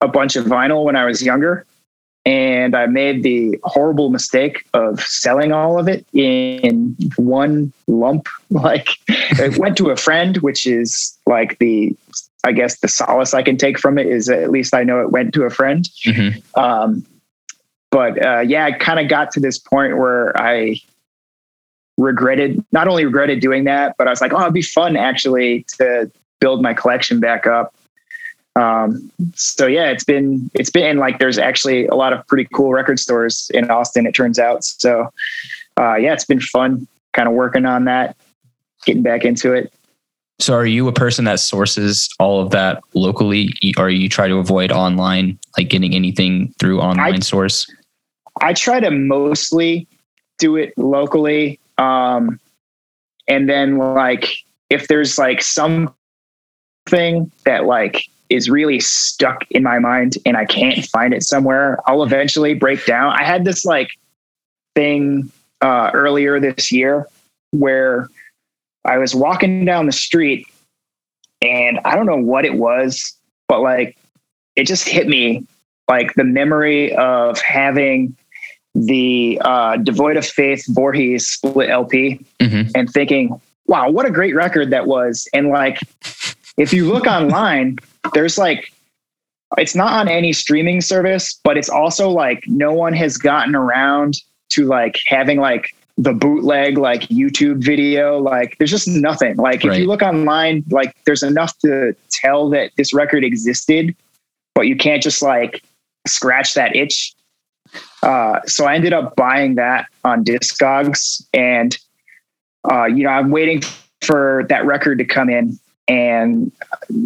a 0.00 0.08
bunch 0.08 0.36
of 0.36 0.44
vinyl 0.44 0.84
when 0.84 0.96
I 0.96 1.04
was 1.04 1.22
younger, 1.22 1.66
and 2.24 2.74
I 2.76 2.86
made 2.86 3.22
the 3.22 3.58
horrible 3.64 4.08
mistake 4.08 4.64
of 4.72 5.00
selling 5.00 5.52
all 5.52 5.78
of 5.78 5.88
it 5.88 6.06
in 6.12 6.96
one 7.16 7.72
lump. 7.86 8.28
Like, 8.50 8.88
it 9.08 9.58
went 9.58 9.76
to 9.78 9.90
a 9.90 9.96
friend, 9.96 10.36
which 10.38 10.64
is 10.64 11.18
like 11.26 11.58
the, 11.58 11.96
I 12.44 12.52
guess, 12.52 12.78
the 12.78 12.86
solace 12.86 13.34
I 13.34 13.42
can 13.42 13.56
take 13.56 13.80
from 13.80 13.98
it 13.98 14.06
is 14.06 14.28
at 14.28 14.52
least 14.52 14.74
I 14.74 14.84
know 14.84 15.00
it 15.00 15.10
went 15.10 15.34
to 15.34 15.42
a 15.42 15.50
friend. 15.50 15.88
Mhm. 16.06 16.40
Um, 16.56 17.04
but 17.90 18.24
uh, 18.24 18.40
yeah, 18.40 18.64
I 18.66 18.72
kind 18.72 19.00
of 19.00 19.08
got 19.08 19.32
to 19.32 19.40
this 19.40 19.58
point 19.58 19.98
where 19.98 20.40
I 20.40 20.76
regretted, 21.98 22.64
not 22.70 22.86
only 22.86 23.04
regretted 23.04 23.40
doing 23.40 23.64
that, 23.64 23.96
but 23.98 24.06
I 24.06 24.10
was 24.10 24.20
like, 24.20 24.32
oh, 24.32 24.40
it'd 24.42 24.54
be 24.54 24.62
fun 24.62 24.96
actually 24.96 25.66
to 25.78 26.10
build 26.40 26.62
my 26.62 26.74
collection 26.74 27.20
back 27.20 27.46
up. 27.46 27.74
Um, 28.56 29.10
so 29.34 29.66
yeah, 29.66 29.90
it's 29.90 30.04
been, 30.04 30.50
it's 30.54 30.70
been 30.70 30.98
like, 30.98 31.18
there's 31.18 31.38
actually 31.38 31.86
a 31.86 31.94
lot 31.94 32.12
of 32.12 32.26
pretty 32.26 32.48
cool 32.54 32.72
record 32.72 32.98
stores 33.00 33.50
in 33.52 33.70
Austin, 33.70 34.06
it 34.06 34.14
turns 34.14 34.38
out. 34.38 34.62
So 34.64 35.10
uh, 35.78 35.96
yeah, 35.96 36.12
it's 36.12 36.24
been 36.24 36.40
fun 36.40 36.86
kind 37.12 37.28
of 37.28 37.34
working 37.34 37.66
on 37.66 37.84
that, 37.84 38.16
getting 38.84 39.02
back 39.02 39.24
into 39.24 39.52
it. 39.52 39.72
So, 40.40 40.54
are 40.54 40.66
you 40.66 40.88
a 40.88 40.92
person 40.92 41.24
that 41.26 41.38
sources 41.38 42.08
all 42.18 42.40
of 42.40 42.50
that 42.50 42.82
locally, 42.92 43.54
or 43.78 43.88
you 43.88 44.08
try 44.08 44.26
to 44.26 44.38
avoid 44.38 44.72
online, 44.72 45.38
like 45.56 45.68
getting 45.68 45.94
anything 45.94 46.52
through 46.58 46.80
online 46.80 47.22
source? 47.22 47.70
I 48.40 48.52
try 48.52 48.80
to 48.80 48.90
mostly 48.90 49.86
do 50.38 50.56
it 50.56 50.76
locally. 50.76 51.60
Um, 51.78 52.40
and 53.28 53.48
then 53.48 53.78
like 53.78 54.28
if 54.70 54.88
there's 54.88 55.18
like 55.18 55.40
something 56.88 57.30
that 57.44 57.64
like 57.64 58.06
is 58.30 58.48
really 58.50 58.80
stuck 58.80 59.44
in 59.50 59.62
my 59.62 59.78
mind 59.78 60.16
and 60.26 60.36
I 60.36 60.44
can't 60.44 60.84
find 60.86 61.12
it 61.14 61.22
somewhere, 61.22 61.78
I'll 61.86 62.02
eventually 62.02 62.54
break 62.54 62.84
down. 62.86 63.12
I 63.18 63.22
had 63.24 63.44
this 63.44 63.64
like 63.64 63.90
thing 64.74 65.30
uh, 65.60 65.90
earlier 65.94 66.40
this 66.40 66.72
year 66.72 67.06
where 67.52 68.08
I 68.84 68.98
was 68.98 69.14
walking 69.14 69.64
down 69.64 69.86
the 69.86 69.92
street 69.92 70.46
and 71.42 71.78
I 71.84 71.94
don't 71.94 72.06
know 72.06 72.16
what 72.18 72.44
it 72.44 72.54
was, 72.54 73.14
but 73.48 73.60
like 73.60 73.96
it 74.56 74.66
just 74.66 74.88
hit 74.88 75.06
me 75.06 75.46
like 75.88 76.14
the 76.14 76.24
memory 76.24 76.94
of 76.96 77.38
having 77.40 78.16
the 78.74 79.40
uh, 79.44 79.76
Devoid 79.76 80.16
of 80.16 80.26
Faith 80.26 80.64
Voorhees 80.68 81.28
split 81.28 81.70
LP 81.70 82.24
Mhm. 82.40 82.72
and 82.74 82.90
thinking, 82.90 83.40
wow, 83.66 83.88
what 83.90 84.04
a 84.06 84.10
great 84.10 84.34
record 84.34 84.70
that 84.70 84.86
was. 84.86 85.28
And 85.32 85.48
like, 85.50 85.78
if 86.56 86.72
you 86.72 86.90
look 86.90 87.06
online, 87.06 87.76
there's 88.12 88.38
like, 88.38 88.72
it's 89.58 89.74
not 89.74 89.92
on 89.92 90.08
any 90.08 90.32
streaming 90.32 90.80
service, 90.80 91.38
but 91.44 91.56
it's 91.56 91.68
also 91.68 92.10
like 92.10 92.44
no 92.46 92.72
one 92.72 92.92
has 92.92 93.16
gotten 93.16 93.54
around 93.54 94.20
to 94.50 94.66
like 94.66 94.98
having 95.06 95.38
like 95.38 95.74
the 95.96 96.12
bootleg 96.12 96.76
like 96.76 97.02
YouTube 97.02 97.62
video. 97.62 98.18
Like 98.18 98.56
there's 98.58 98.70
just 98.70 98.88
nothing. 98.88 99.36
Like 99.36 99.64
if 99.64 99.78
you 99.78 99.86
look 99.86 100.02
online, 100.02 100.64
like 100.70 100.94
there's 101.06 101.22
enough 101.22 101.56
to 101.58 101.94
tell 102.10 102.50
that 102.50 102.72
this 102.76 102.92
record 102.92 103.24
existed, 103.24 103.94
but 104.54 104.66
you 104.66 104.76
can't 104.76 105.02
just 105.02 105.22
like 105.22 105.62
scratch 106.06 106.54
that 106.54 106.74
itch. 106.74 107.14
Uh, 108.02 108.40
so 108.46 108.66
I 108.66 108.74
ended 108.74 108.92
up 108.92 109.16
buying 109.16 109.54
that 109.54 109.86
on 110.04 110.24
Discogs, 110.24 111.24
and 111.32 111.76
uh, 112.70 112.84
you 112.84 113.04
know 113.04 113.10
I'm 113.10 113.30
waiting 113.30 113.62
for 114.02 114.44
that 114.48 114.66
record 114.66 114.98
to 114.98 115.04
come 115.04 115.30
in, 115.30 115.58
and 115.88 116.50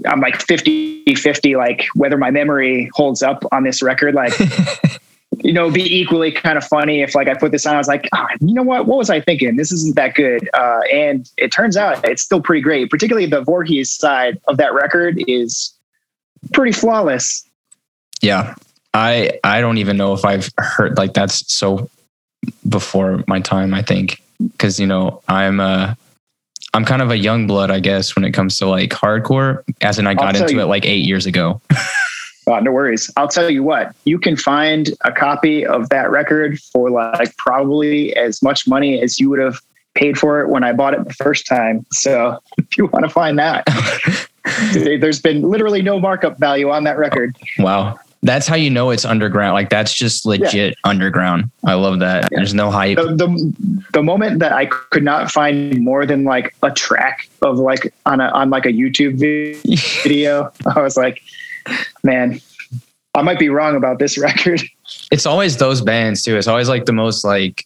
I'm 0.06 0.20
like 0.20 0.40
50 0.40 1.14
50, 1.14 1.56
like 1.56 1.86
whether 1.94 2.16
my 2.16 2.30
memory 2.30 2.90
holds 2.94 3.22
up 3.22 3.44
on 3.52 3.64
this 3.64 3.82
record. 3.82 4.14
Like, 4.14 4.32
you 5.38 5.52
know, 5.52 5.70
be 5.70 5.82
equally 5.82 6.32
kind 6.32 6.58
of 6.58 6.64
funny 6.64 7.02
if 7.02 7.14
like 7.14 7.28
I 7.28 7.34
put 7.34 7.52
this 7.52 7.66
on, 7.66 7.74
I 7.74 7.78
was 7.78 7.88
like, 7.88 8.08
ah, 8.12 8.28
you 8.40 8.54
know 8.54 8.62
what? 8.62 8.86
What 8.86 8.98
was 8.98 9.10
I 9.10 9.20
thinking? 9.20 9.56
This 9.56 9.72
isn't 9.72 9.96
that 9.96 10.14
good. 10.14 10.48
Uh, 10.54 10.80
and 10.92 11.30
it 11.36 11.52
turns 11.52 11.76
out 11.76 12.06
it's 12.08 12.22
still 12.22 12.40
pretty 12.40 12.62
great. 12.62 12.90
Particularly 12.90 13.26
the 13.26 13.42
Voorhees 13.42 13.90
side 13.90 14.38
of 14.48 14.56
that 14.58 14.72
record 14.74 15.22
is 15.26 15.74
pretty 16.52 16.72
flawless. 16.72 17.44
Yeah. 18.22 18.54
I 18.94 19.38
I 19.44 19.60
don't 19.60 19.78
even 19.78 19.96
know 19.96 20.14
if 20.14 20.24
I've 20.24 20.50
heard 20.58 20.96
like 20.96 21.12
that's 21.12 21.54
so 21.54 21.90
before 22.68 23.22
my 23.26 23.40
time, 23.40 23.74
I 23.74 23.82
think. 23.82 24.22
Cause 24.58 24.80
you 24.80 24.86
know, 24.86 25.22
I'm 25.28 25.60
uh 25.60 25.94
I'm 26.74 26.84
kind 26.84 27.02
of 27.02 27.10
a 27.10 27.16
young 27.16 27.46
blood, 27.46 27.70
I 27.70 27.80
guess, 27.80 28.14
when 28.14 28.24
it 28.24 28.32
comes 28.32 28.58
to 28.58 28.66
like 28.66 28.90
hardcore. 28.90 29.62
As 29.80 29.98
in 29.98 30.06
I 30.06 30.14
got 30.14 30.36
into 30.36 30.54
you- 30.54 30.60
it 30.60 30.66
like 30.66 30.84
eight 30.84 31.04
years 31.04 31.26
ago. 31.26 31.60
Uh, 32.48 32.60
no 32.60 32.72
worries. 32.72 33.10
I'll 33.18 33.28
tell 33.28 33.50
you 33.50 33.62
what, 33.62 33.94
you 34.06 34.18
can 34.18 34.34
find 34.34 34.88
a 35.04 35.12
copy 35.12 35.66
of 35.66 35.90
that 35.90 36.10
record 36.10 36.58
for 36.58 36.88
like 36.90 37.36
probably 37.36 38.16
as 38.16 38.42
much 38.42 38.66
money 38.66 39.02
as 39.02 39.20
you 39.20 39.28
would 39.28 39.38
have 39.38 39.60
paid 39.94 40.16
for 40.18 40.40
it 40.40 40.48
when 40.48 40.64
I 40.64 40.72
bought 40.72 40.94
it 40.94 41.04
the 41.06 41.12
first 41.12 41.46
time. 41.46 41.84
So 41.92 42.38
if 42.56 42.78
you 42.78 42.86
want 42.86 43.04
to 43.04 43.10
find 43.10 43.38
that, 43.38 43.66
there's 44.72 45.20
been 45.20 45.42
literally 45.42 45.82
no 45.82 46.00
markup 46.00 46.38
value 46.38 46.70
on 46.70 46.84
that 46.84 46.96
record. 46.96 47.36
wow. 47.58 47.98
That's 48.28 48.46
how 48.46 48.56
you 48.56 48.68
know 48.68 48.90
it's 48.90 49.06
underground. 49.06 49.54
Like 49.54 49.70
that's 49.70 49.94
just 49.94 50.26
legit 50.26 50.76
underground. 50.84 51.50
I 51.64 51.72
love 51.72 52.00
that. 52.00 52.28
There's 52.30 52.52
no 52.52 52.70
hype. 52.70 52.98
The, 52.98 53.14
the 53.14 53.86
the 53.94 54.02
moment 54.02 54.40
that 54.40 54.52
I 54.52 54.66
could 54.66 55.02
not 55.02 55.30
find 55.30 55.80
more 55.82 56.04
than 56.04 56.24
like 56.24 56.54
a 56.62 56.70
track 56.70 57.26
of 57.40 57.58
like 57.58 57.94
on 58.04 58.20
a 58.20 58.26
on 58.28 58.50
like 58.50 58.66
a 58.66 58.68
YouTube 58.72 59.16
video, 60.02 60.52
I 60.66 60.82
was 60.82 60.98
like, 60.98 61.22
man, 62.04 62.38
I 63.14 63.22
might 63.22 63.38
be 63.38 63.48
wrong 63.48 63.76
about 63.76 63.98
this 63.98 64.18
record. 64.28 64.60
it's 65.10 65.24
always 65.24 65.56
those 65.56 65.80
bands 65.80 66.22
too. 66.22 66.36
It's 66.36 66.48
always 66.48 66.68
like 66.68 66.84
the 66.84 66.92
most 66.92 67.24
like 67.24 67.64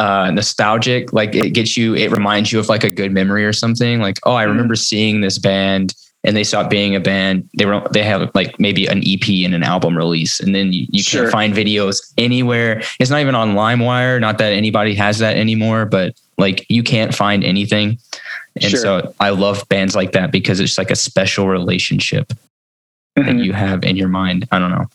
uh 0.00 0.28
nostalgic. 0.32 1.12
Like 1.12 1.36
it 1.36 1.50
gets 1.50 1.76
you, 1.76 1.94
it 1.94 2.10
reminds 2.10 2.50
you 2.50 2.58
of 2.58 2.68
like 2.68 2.82
a 2.82 2.90
good 2.90 3.12
memory 3.12 3.44
or 3.46 3.52
something. 3.52 4.00
Like, 4.00 4.16
oh, 4.24 4.34
I 4.34 4.44
Mhm. 4.44 4.48
remember 4.48 4.74
seeing 4.74 5.20
this 5.20 5.38
band 5.38 5.94
and 6.26 6.36
they 6.36 6.44
stopped 6.44 6.68
being 6.68 6.94
a 6.96 7.00
band. 7.00 7.48
They 7.56 7.64
were 7.66 7.80
they 7.92 8.02
have 8.02 8.30
like 8.34 8.58
maybe 8.60 8.86
an 8.86 9.02
EP 9.06 9.44
and 9.44 9.54
an 9.54 9.62
album 9.62 9.96
release. 9.96 10.40
And 10.40 10.54
then 10.54 10.72
you, 10.72 10.86
you 10.90 11.02
Sure. 11.02 11.22
can't 11.22 11.32
find 11.32 11.54
videos 11.54 12.12
anywhere. 12.18 12.82
It's 12.98 13.10
not 13.10 13.20
even 13.20 13.34
on 13.36 13.54
LimeWire. 13.54 14.20
Not 14.20 14.38
that 14.38 14.52
anybody 14.52 14.94
has 14.96 15.18
that 15.20 15.36
anymore, 15.36 15.86
but 15.86 16.14
like 16.36 16.66
you 16.68 16.82
can't 16.82 17.14
find 17.14 17.44
anything. 17.44 17.98
And 18.60 18.70
Sure. 18.70 18.80
so 18.80 19.14
I 19.20 19.30
love 19.30 19.66
bands 19.68 19.94
like 19.94 20.12
that 20.12 20.32
because 20.32 20.58
it's 20.60 20.76
like 20.76 20.90
a 20.90 20.96
special 20.96 21.46
relationship 21.48 22.32
that 23.14 23.26
Mhm. 23.26 23.44
you 23.44 23.52
have 23.52 23.84
in 23.84 23.96
your 23.96 24.08
mind. 24.08 24.46
I 24.50 24.58
don't 24.58 24.70
know. 24.70 24.86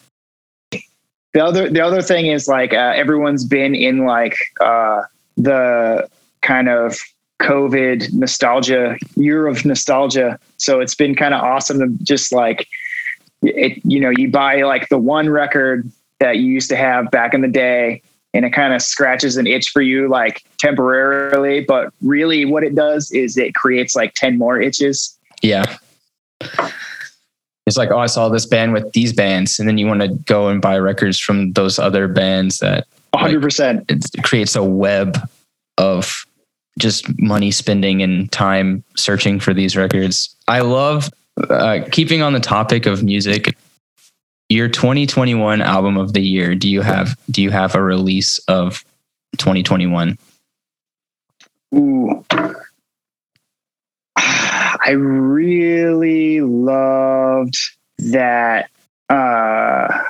the 1.34 1.40
other 1.46 1.70
the 1.70 1.80
other 1.80 2.02
thing 2.02 2.26
is 2.26 2.50
like 2.50 2.74
uh, 2.74 2.92
everyone's 2.94 3.46
been 3.46 3.74
in 3.74 4.00
like 4.06 4.36
uh, 4.60 5.02
the 5.38 6.10
kind 6.42 6.68
of 6.68 6.98
COVID 7.42 8.14
nostalgia 8.14 8.98
year 9.16 9.48
of 9.48 9.66
nostalgia, 9.66 10.40
so 10.58 10.80
it's 10.80 10.96
been 10.96 11.16
kind 11.16 11.34
of 11.34 11.42
awesome 11.42 11.80
to 11.80 12.04
just 12.04 12.32
like 12.32 12.68
it. 13.42 13.82
You 13.84 14.00
know, 14.00 14.12
you 14.16 14.30
buy 14.30 14.62
like 14.62 14.90
the 14.90 14.98
one 14.98 15.30
record 15.30 15.92
that 16.22 16.38
you 16.38 16.46
used 16.46 16.70
to 16.70 16.78
have 16.78 17.12
back 17.12 17.34
in 17.34 17.42
the 17.42 17.48
day. 17.48 18.02
And 18.34 18.46
it 18.46 18.52
kind 18.52 18.74
of 18.74 18.82
scratches 18.82 19.36
an 19.36 19.46
itch 19.46 19.72
for 19.72 19.82
you, 19.82 20.08
like 20.08 20.46
temporarily. 20.58 21.66
But 21.66 21.94
really, 22.02 22.46
what 22.46 22.64
it 22.64 22.76
does 22.76 23.12
is 23.12 23.36
it 23.38 23.56
creates 23.56 23.94
like 23.94 24.14
10 24.14 24.38
more 24.38 24.62
itches. 24.62 25.18
Yeah. 25.42 25.66
it's 26.40 27.76
like, 27.76 27.92
oh, 27.92 27.98
I 27.98 28.06
saw 28.06 28.30
this 28.30 28.46
band 28.46 28.72
with 28.72 28.94
these 28.94 29.12
bands, 29.12 29.60
and 29.60 29.68
then 29.68 29.78
you 29.78 29.86
want 29.86 30.02
to 30.02 30.08
go 30.08 30.48
and 30.48 30.62
buy 30.62 30.78
records 30.78 31.20
from 31.20 31.52
those 31.54 31.78
other 31.78 32.08
bands 32.08 32.60
that 32.60 32.88
100%. 33.14 33.92
it 33.92 34.24
creates 34.24 34.56
a 34.56 34.64
web 34.64 35.18
of 35.78 36.26
just 36.80 37.06
money 37.20 37.52
spending 37.52 38.02
and 38.02 38.32
time 38.32 38.84
searching 38.96 39.40
for 39.40 39.54
these 39.54 39.76
records. 39.76 40.36
I 40.48 40.62
love 40.62 41.10
uh, 41.50 41.80
keeping 41.92 42.22
on 42.22 42.34
the 42.34 42.40
topic 42.40 42.86
of 42.86 43.04
music. 43.04 43.56
Your 44.50 44.68
2021 44.68 45.62
album 45.62 45.98
of 45.98 46.14
the 46.14 46.22
year. 46.22 46.56
Do 46.56 46.70
you 46.70 46.82
have 46.82 47.18
do 47.30 47.42
you 47.42 47.52
have 47.52 47.76
a 47.76 47.82
release 47.82 48.38
of 48.50 48.84
2021? 49.38 50.18
Ooh. 51.74 52.26
I 54.84 54.92
really 54.92 56.42
loved 56.42 57.56
that 58.00 58.70
uh, 59.10 60.04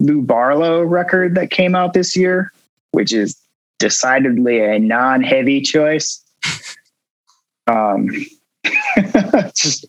Lou 0.00 0.20
Barlow 0.22 0.82
record 0.82 1.36
that 1.36 1.50
came 1.50 1.74
out 1.74 1.94
this 1.94 2.16
year, 2.16 2.52
which 2.90 3.12
is 3.12 3.36
decidedly 3.78 4.60
a 4.60 4.78
non-heavy 4.78 5.60
choice. 5.62 6.22
Um, 7.68 8.08
just 9.56 9.86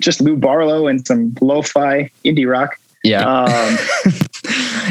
just 0.00 0.20
Lou 0.20 0.36
Barlow 0.36 0.88
and 0.88 1.06
some 1.06 1.32
lo-fi 1.40 2.10
indie 2.24 2.50
rock. 2.50 2.76
Yeah. 3.04 3.24
Um, 3.24 3.76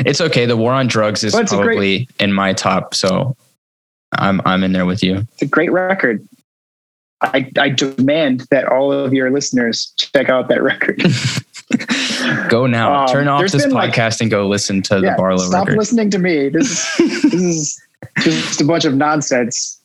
it's 0.06 0.22
okay. 0.22 0.46
The 0.46 0.56
War 0.56 0.72
on 0.72 0.88
Drugs 0.88 1.26
is 1.26 1.36
a 1.36 1.44
great- 1.44 1.50
probably 1.50 2.08
in 2.18 2.32
my 2.32 2.54
top, 2.54 2.96
so 2.96 3.36
I'm 4.14 4.40
I'm 4.46 4.64
in 4.64 4.72
there 4.72 4.86
with 4.86 5.04
you. 5.04 5.18
it's 5.34 5.42
a 5.42 5.48
great 5.48 5.70
record. 5.74 6.26
I, 7.20 7.52
I 7.60 7.68
demand 7.68 8.48
that 8.52 8.68
all 8.70 8.94
of 8.94 9.12
your 9.14 9.30
listeners 9.32 9.94
check 9.98 10.30
out 10.30 10.48
that 10.48 10.64
record. 10.64 11.04
Go 12.50 12.68
now. 12.68 13.02
Um, 13.04 13.08
Turn 13.10 13.28
off 13.28 13.42
this 13.52 13.64
been, 13.64 13.72
like- 13.74 13.92
podcast 13.94 14.22
and 14.22 14.32
go 14.32 14.48
listen 14.48 14.82
to 14.84 15.02
the 15.02 15.14
Barlow 15.18 15.40
stop 15.40 15.68
record. 15.68 15.78
listening 15.78 16.10
to 16.12 16.20
me. 16.20 16.48
This 16.48 16.98
is 17.02 17.22
this 17.24 17.34
is 17.34 17.82
just 18.20 18.62
a 18.62 18.66
bunch 18.66 18.86
of 18.86 18.96
nonsense. 18.96 19.80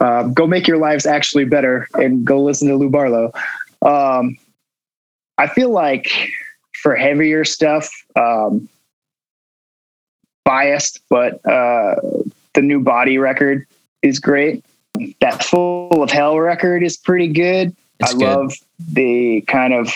Um, 0.00 0.32
go 0.32 0.46
make 0.46 0.68
your 0.68 0.78
lives 0.78 1.06
actually 1.06 1.44
better 1.44 1.88
and 1.94 2.24
go 2.24 2.40
listen 2.42 2.68
to 2.68 2.76
Lou 2.76 2.88
Barlow. 2.88 3.32
Um, 3.82 4.36
I 5.38 5.48
feel 5.48 5.70
like 5.70 6.30
for 6.82 6.94
heavier 6.94 7.44
stuff, 7.44 7.90
um, 8.14 8.68
biased, 10.44 11.00
but 11.08 11.44
uh, 11.46 11.96
the 12.54 12.62
new 12.62 12.80
Body 12.80 13.18
record 13.18 13.66
is 14.02 14.18
great. 14.18 14.64
That 15.20 15.42
Full 15.44 16.02
of 16.02 16.10
Hell 16.10 16.38
record 16.38 16.82
is 16.82 16.96
pretty 16.96 17.28
good. 17.28 17.74
It's 18.00 18.14
I 18.14 18.18
good. 18.18 18.22
love 18.22 18.54
the 18.92 19.42
kind 19.42 19.74
of 19.74 19.92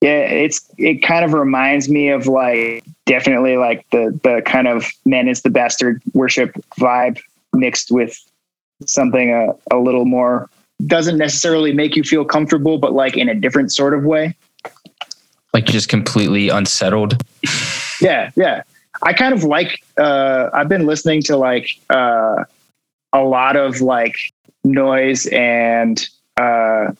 yeah, 0.00 0.20
it's 0.20 0.68
it 0.78 1.02
kind 1.02 1.24
of 1.24 1.32
reminds 1.32 1.88
me 1.88 2.08
of 2.10 2.26
like 2.26 2.84
definitely 3.08 3.56
like 3.56 3.84
the 3.90 4.16
the 4.22 4.42
kind 4.44 4.68
of 4.68 4.86
man 5.04 5.26
is 5.26 5.42
the 5.42 5.50
bastard 5.50 6.00
worship 6.12 6.54
vibe 6.78 7.18
mixed 7.54 7.90
with 7.90 8.16
something 8.86 9.32
a, 9.32 9.74
a 9.74 9.78
little 9.78 10.04
more 10.04 10.48
doesn't 10.86 11.18
necessarily 11.18 11.72
make 11.72 11.96
you 11.96 12.04
feel 12.04 12.24
comfortable, 12.24 12.78
but 12.78 12.92
like 12.92 13.16
in 13.16 13.28
a 13.28 13.34
different 13.34 13.72
sort 13.72 13.94
of 13.94 14.04
way. 14.04 14.36
like 15.52 15.64
just 15.64 15.88
completely 15.88 16.48
unsettled. 16.50 17.20
Yeah, 18.00 18.30
yeah. 18.36 18.62
I 19.02 19.12
kind 19.12 19.34
of 19.34 19.42
like 19.42 19.82
uh 19.96 20.50
I've 20.52 20.68
been 20.68 20.86
listening 20.86 21.20
to 21.24 21.36
like 21.36 21.68
uh 21.90 22.44
a 23.12 23.22
lot 23.22 23.56
of 23.56 23.80
like 23.80 24.14
noise 24.62 25.26
and 25.32 26.08
uh 26.36 26.92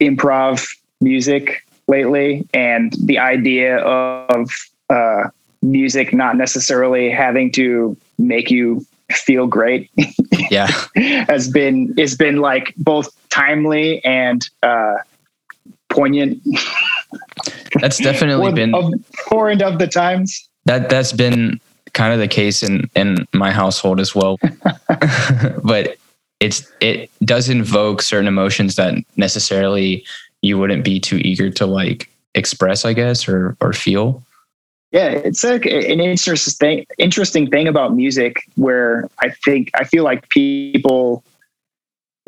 improv 0.00 0.66
music 1.00 1.64
lately 1.86 2.48
and 2.52 2.96
the 3.04 3.18
idea 3.20 3.78
of 3.78 4.50
uh 4.90 5.28
music 5.62 6.12
not 6.12 6.36
necessarily 6.36 7.10
having 7.10 7.50
to 7.50 7.96
make 8.18 8.50
you 8.50 8.84
feel 9.10 9.46
great 9.46 9.90
Yeah. 10.50 10.66
has 10.96 11.48
been 11.48 11.94
has 11.98 12.16
been 12.16 12.36
like 12.36 12.74
both 12.76 13.10
timely 13.30 14.04
and 14.04 14.48
uh 14.62 14.96
poignant 15.88 16.42
That's 17.80 17.98
definitely 17.98 18.52
been 18.52 18.74
of, 18.74 18.92
for 19.30 19.48
and 19.48 19.62
of 19.62 19.78
the 19.78 19.86
times 19.86 20.48
that 20.64 20.88
that's 20.88 21.12
been 21.12 21.60
kind 21.94 22.12
of 22.12 22.18
the 22.18 22.28
case 22.28 22.62
in 22.62 22.90
in 22.94 23.26
my 23.32 23.50
household 23.50 24.00
as 24.00 24.14
well. 24.14 24.38
but 25.64 25.96
it's 26.40 26.70
it 26.80 27.10
does 27.24 27.48
invoke 27.48 28.02
certain 28.02 28.28
emotions 28.28 28.76
that 28.76 28.94
necessarily 29.16 30.04
you 30.42 30.58
wouldn't 30.58 30.84
be 30.84 31.00
too 31.00 31.16
eager 31.18 31.50
to 31.50 31.64
like 31.64 32.10
express, 32.34 32.84
I 32.84 32.92
guess, 32.92 33.26
or 33.28 33.56
or 33.60 33.72
feel. 33.72 34.22
Yeah, 34.94 35.08
it's 35.08 35.42
like 35.42 35.66
an 35.66 35.98
interesting 35.98 36.52
thing, 36.52 36.86
interesting 36.98 37.50
thing 37.50 37.66
about 37.66 37.96
music 37.96 38.48
where 38.54 39.08
I 39.18 39.30
think 39.44 39.72
I 39.74 39.82
feel 39.82 40.04
like 40.04 40.28
people 40.28 41.24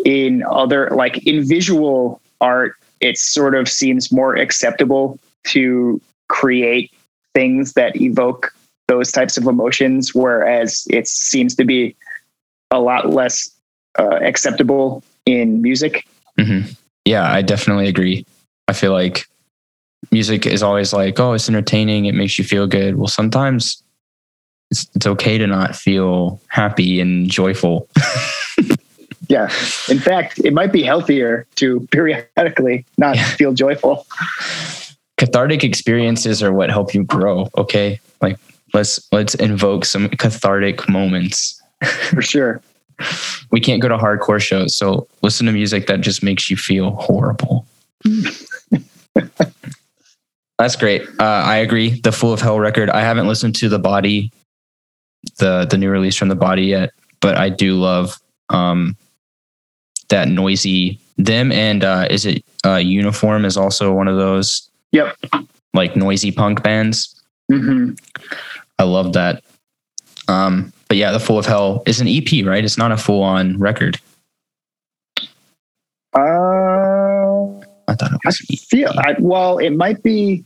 in 0.04 0.42
other 0.50 0.90
like 0.90 1.24
in 1.24 1.46
visual 1.46 2.20
art, 2.40 2.74
it 2.98 3.18
sort 3.18 3.54
of 3.54 3.68
seems 3.68 4.10
more 4.10 4.34
acceptable 4.34 5.20
to 5.44 6.00
create 6.28 6.90
things 7.34 7.74
that 7.74 7.94
evoke 8.00 8.52
those 8.88 9.12
types 9.12 9.36
of 9.36 9.46
emotions, 9.46 10.12
whereas 10.12 10.88
it 10.90 11.06
seems 11.06 11.54
to 11.54 11.64
be 11.64 11.94
a 12.72 12.80
lot 12.80 13.10
less 13.10 13.48
uh, 13.96 14.16
acceptable 14.22 15.04
in 15.24 15.62
music. 15.62 16.04
hmm 16.36 16.62
Yeah, 17.04 17.30
I 17.30 17.42
definitely 17.42 17.86
agree. 17.86 18.26
I 18.66 18.72
feel 18.72 18.90
like 18.90 19.28
music 20.10 20.46
is 20.46 20.62
always 20.62 20.92
like, 20.92 21.18
oh, 21.20 21.32
it's 21.32 21.48
entertaining, 21.48 22.06
it 22.06 22.14
makes 22.14 22.38
you 22.38 22.44
feel 22.44 22.66
good. 22.66 22.96
Well, 22.96 23.06
sometimes 23.08 23.82
it's 24.70 24.86
it's 24.94 25.06
okay 25.06 25.38
to 25.38 25.46
not 25.46 25.76
feel 25.76 26.40
happy 26.48 27.00
and 27.00 27.30
joyful. 27.30 27.88
Yeah. 29.28 29.50
In 29.88 29.98
fact, 29.98 30.38
it 30.44 30.52
might 30.52 30.70
be 30.70 30.84
healthier 30.84 31.46
to 31.56 31.80
periodically 31.90 32.84
not 32.96 33.16
Yeah. 33.16 33.24
feel 33.30 33.52
joyful. 33.54 34.06
cathartic 35.16 35.64
experiences 35.64 36.44
are 36.44 36.52
what 36.52 36.70
help 36.70 36.94
you 36.94 37.02
grow. 37.02 37.48
Okay, 37.58 37.98
like 38.22 38.38
let's 38.72 39.00
let's 39.10 39.34
invoke 39.34 39.84
some 39.84 40.08
cathartic 40.10 40.88
moments. 40.88 41.60
For 42.10 42.22
sure. 42.22 42.60
We 43.50 43.60
can't 43.60 43.82
go 43.82 43.88
to 43.88 43.96
hardcore 43.98 44.40
shows, 44.40 44.76
so 44.76 45.06
listen 45.22 45.46
to 45.46 45.52
music 45.52 45.86
that 45.88 46.02
just 46.02 46.22
makes 46.22 46.48
you 46.48 46.56
feel 46.56 46.92
horrible. 46.92 47.66
That's 50.58 50.76
great. 50.76 51.02
Uh, 51.20 51.24
I 51.44 51.56
agree. 51.56 52.00
The 52.00 52.12
Full 52.12 52.32
of 52.32 52.40
Hell 52.40 52.58
record. 52.58 52.88
I 52.90 53.00
haven't 53.02 53.28
listened 53.28 53.54
to 53.56 53.68
the 53.68 53.78
Body, 53.78 54.32
the 55.38 55.66
the 55.68 55.76
new 55.76 55.90
release 55.90 56.16
from 56.16 56.28
the 56.28 56.34
Body 56.34 56.62
yet, 56.64 56.92
but 57.20 57.36
I 57.36 57.48
do 57.50 57.74
love 57.74 58.18
um, 58.48 58.96
that 60.08 60.28
noisy. 60.28 60.98
Them 61.18 61.50
and 61.52 61.82
uh, 61.84 62.06
is 62.10 62.26
it 62.26 62.42
uh, 62.64 62.76
Uniform 62.76 63.44
is 63.44 63.56
also 63.56 63.92
one 63.92 64.08
of 64.08 64.16
those 64.16 64.68
Yep. 64.92 65.16
like 65.74 65.96
noisy 65.96 66.30
punk 66.32 66.62
bands. 66.62 67.22
hmm 67.50 67.92
I 68.78 68.84
love 68.84 69.14
that. 69.14 69.42
Um, 70.28 70.72
but 70.88 70.96
yeah, 70.98 71.10
the 71.12 71.20
Full 71.20 71.38
of 71.38 71.46
Hell 71.46 71.82
is 71.86 72.00
an 72.00 72.08
EP, 72.08 72.44
right? 72.46 72.64
It's 72.64 72.76
not 72.78 72.92
a 72.92 72.96
full 72.96 73.22
on 73.22 73.58
record. 73.58 73.98
Uh, 76.14 76.55
thought 77.96 78.12
it 78.12 78.20
I 78.24 78.28
was. 78.28 78.46
E 78.50 78.56
feel 78.56 78.92
I, 78.96 79.16
well. 79.18 79.58
It 79.58 79.70
might 79.70 80.02
be 80.02 80.44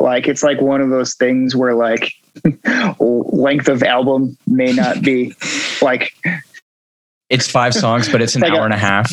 like 0.00 0.28
it's 0.28 0.42
like 0.42 0.60
one 0.60 0.80
of 0.80 0.90
those 0.90 1.14
things 1.14 1.54
where 1.56 1.74
like 1.74 2.12
length 3.00 3.68
of 3.68 3.82
album 3.82 4.36
may 4.46 4.72
not 4.72 5.02
be 5.02 5.34
like 5.82 6.14
It's 7.30 7.50
five 7.50 7.74
songs, 7.74 8.08
but 8.08 8.20
it's 8.22 8.34
an 8.36 8.40
Like 8.42 8.52
a- 8.52 8.56
hour 8.56 8.64
and 8.64 8.74
a 8.74 8.78
half. 8.78 9.10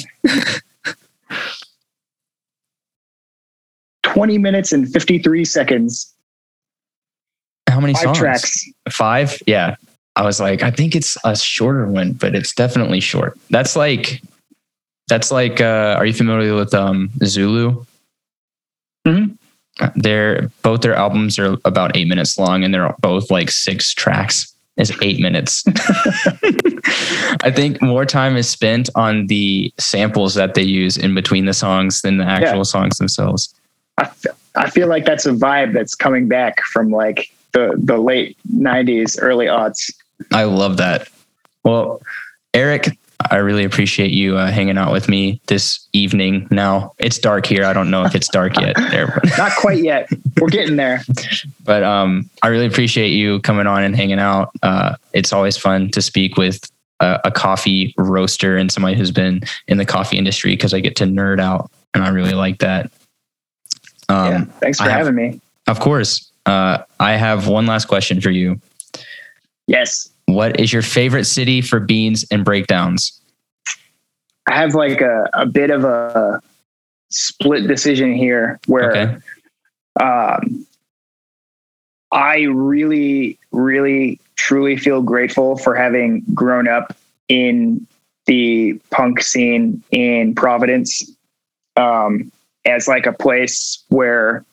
twenty 4.03 4.37
minutes 4.37 4.71
and 4.71 4.91
fifty 4.91 5.19
three 5.19 5.45
seconds. 5.45 6.13
How 7.69 7.79
many 7.79 7.93
Five 7.93 8.03
songs? 8.03 8.17
tracks. 8.17 8.65
Five? 8.89 9.41
Yeah. 9.47 9.75
I 10.17 10.25
was 10.25 10.41
like, 10.41 10.61
I 10.61 10.71
think 10.71 10.93
it's 10.93 11.15
a 11.23 11.37
shorter 11.37 11.87
one, 11.87 12.11
but 12.13 12.35
it's 12.35 12.53
definitely 12.53 12.99
short. 12.99 13.39
That's 13.49 13.77
like, 13.77 14.21
that's 15.11 15.29
like, 15.29 15.59
uh, 15.59 15.95
are 15.97 16.05
you 16.05 16.13
familiar 16.13 16.55
with 16.55 16.73
um, 16.73 17.09
Zulu? 17.25 17.83
Mhm. 19.05 19.37
They're 19.95 20.49
both 20.63 20.81
their 20.81 20.95
albums 20.95 21.37
are 21.37 21.57
about 21.65 21.97
eight 21.97 22.07
minutes 22.07 22.37
long, 22.37 22.63
and 22.63 22.73
they're 22.73 22.95
both 23.01 23.29
like 23.29 23.51
six 23.51 23.93
tracks. 23.93 24.53
It's 24.77 24.91
eight 25.01 25.19
minutes. 25.19 25.65
I 27.43 27.51
think 27.53 27.81
more 27.81 28.05
time 28.05 28.37
is 28.37 28.47
spent 28.49 28.89
on 28.95 29.27
the 29.27 29.73
samples 29.77 30.33
that 30.35 30.53
they 30.53 30.63
use 30.63 30.95
in 30.95 31.13
between 31.13 31.43
the 31.43 31.53
songs 31.53 32.03
than 32.03 32.17
the 32.17 32.23
actual 32.23 32.63
songs 32.63 32.97
themselves. 32.97 33.53
I, 33.97 34.03
f- 34.03 34.25
I 34.55 34.69
feel 34.69 34.87
like 34.87 35.03
that's 35.03 35.25
a 35.25 35.33
vibe 35.33 35.73
that's 35.73 35.93
coming 35.93 36.29
back 36.29 36.61
from 36.61 36.89
like 36.89 37.33
the 37.51 37.73
the 37.77 37.97
late 37.97 38.37
nineties, 38.49 39.19
early 39.19 39.47
aughts. 39.47 39.91
I 40.31 40.45
love 40.45 40.77
that. 40.77 41.09
Well, 41.65 42.01
Eric, 42.53 42.97
I 43.29 43.37
really 43.37 43.63
appreciate 43.63 44.11
you 44.11 44.37
uh, 44.37 44.51
hanging 44.51 44.77
out 44.77 44.91
with 44.91 45.07
me 45.09 45.41
this 45.47 45.87
evening. 45.93 46.47
Now 46.49 46.93
it's 46.97 47.17
dark 47.19 47.45
here. 47.45 47.65
I 47.65 47.73
don't 47.73 47.91
know 47.91 48.03
if 48.03 48.15
it's 48.15 48.27
dark 48.27 48.59
yet. 48.59 48.75
There, 48.89 49.19
not 49.37 49.51
quite 49.57 49.83
yet. 49.83 50.09
We're 50.39 50.49
getting 50.49 50.75
there. 50.75 51.01
But 51.63 51.83
um, 51.83 52.29
I 52.41 52.47
really 52.47 52.65
appreciate 52.65 53.09
you 53.09 53.39
coming 53.41 53.67
on 53.67 53.83
and 53.83 53.95
hanging 53.95 54.19
out. 54.19 54.51
Uh, 54.63 54.95
it's 55.13 55.31
always 55.31 55.57
fun 55.57 55.89
to 55.91 56.01
speak 56.01 56.35
with 56.35 56.69
a, 56.99 57.19
a 57.25 57.31
coffee 57.31 57.93
roaster 57.97 58.57
and 58.57 58.71
somebody 58.71 58.97
who's 58.97 59.11
been 59.11 59.41
in 59.67 59.77
the 59.77 59.85
coffee 59.85 60.17
industry 60.17 60.51
because 60.51 60.73
I 60.73 60.79
get 60.79 60.95
to 60.97 61.05
nerd 61.05 61.39
out, 61.39 61.71
and 61.93 62.03
I 62.03 62.09
really 62.09 62.33
like 62.33 62.59
that. 62.59 62.91
Um, 64.09 64.31
yeah, 64.31 64.45
thanks 64.59 64.79
for 64.79 64.85
have, 64.85 65.05
having 65.05 65.15
me. 65.15 65.39
Of 65.67 65.79
course. 65.79 66.31
Uh, 66.45 66.79
I 66.99 67.13
have 67.13 67.47
one 67.47 67.67
last 67.67 67.85
question 67.85 68.19
for 68.19 68.31
you. 68.31 68.59
Yes. 69.67 70.10
What 70.33 70.59
is 70.59 70.71
your 70.71 70.81
favorite 70.81 71.25
city 71.25 71.61
for 71.61 71.79
beans 71.79 72.25
and 72.31 72.45
breakdowns? 72.45 73.19
I 74.47 74.55
have 74.55 74.73
like 74.73 75.01
a, 75.01 75.29
a 75.33 75.45
bit 75.45 75.69
of 75.69 75.83
a 75.83 76.41
split 77.09 77.67
decision 77.67 78.13
here 78.13 78.59
where 78.67 78.91
okay. 78.91 79.17
um, 80.01 80.65
I 82.11 82.41
really, 82.41 83.37
really, 83.51 84.19
truly 84.35 84.77
feel 84.77 85.01
grateful 85.01 85.57
for 85.57 85.75
having 85.75 86.23
grown 86.33 86.67
up 86.67 86.95
in 87.27 87.85
the 88.25 88.79
punk 88.91 89.21
scene 89.21 89.81
in 89.91 90.35
Providence 90.35 91.09
um, 91.77 92.31
as 92.65 92.87
like 92.87 93.05
a 93.05 93.13
place 93.13 93.83
where 93.89 94.43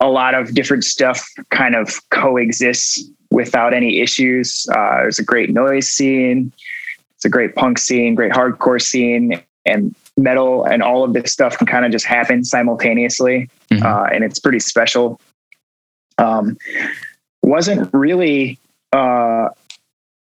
a 0.00 0.08
lot 0.08 0.34
of 0.34 0.54
different 0.54 0.84
stuff 0.84 1.26
kind 1.50 1.74
of 1.74 2.00
coexists 2.10 3.02
without 3.38 3.72
any 3.72 4.00
issues. 4.00 4.66
Uh, 4.72 5.02
there's 5.02 5.20
a 5.20 5.24
great 5.24 5.50
noise 5.50 5.86
scene. 5.86 6.52
It's 7.14 7.24
a 7.24 7.28
great 7.28 7.54
punk 7.54 7.78
scene, 7.78 8.16
great 8.16 8.32
hardcore 8.32 8.82
scene, 8.82 9.40
and 9.64 9.94
metal 10.16 10.64
and 10.64 10.82
all 10.82 11.04
of 11.04 11.12
this 11.12 11.32
stuff 11.32 11.56
can 11.56 11.68
kind 11.68 11.84
of 11.84 11.92
just 11.92 12.04
happen 12.04 12.44
simultaneously. 12.44 13.48
Mm-hmm. 13.70 13.86
Uh, 13.86 14.06
and 14.12 14.24
it's 14.24 14.40
pretty 14.40 14.58
special. 14.58 15.20
Um, 16.18 16.56
wasn't 17.44 17.88
really 17.94 18.58
uh, 18.92 19.50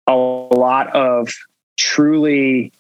a 0.06 0.16
lot 0.16 0.96
of 0.96 1.34
truly 1.80 2.72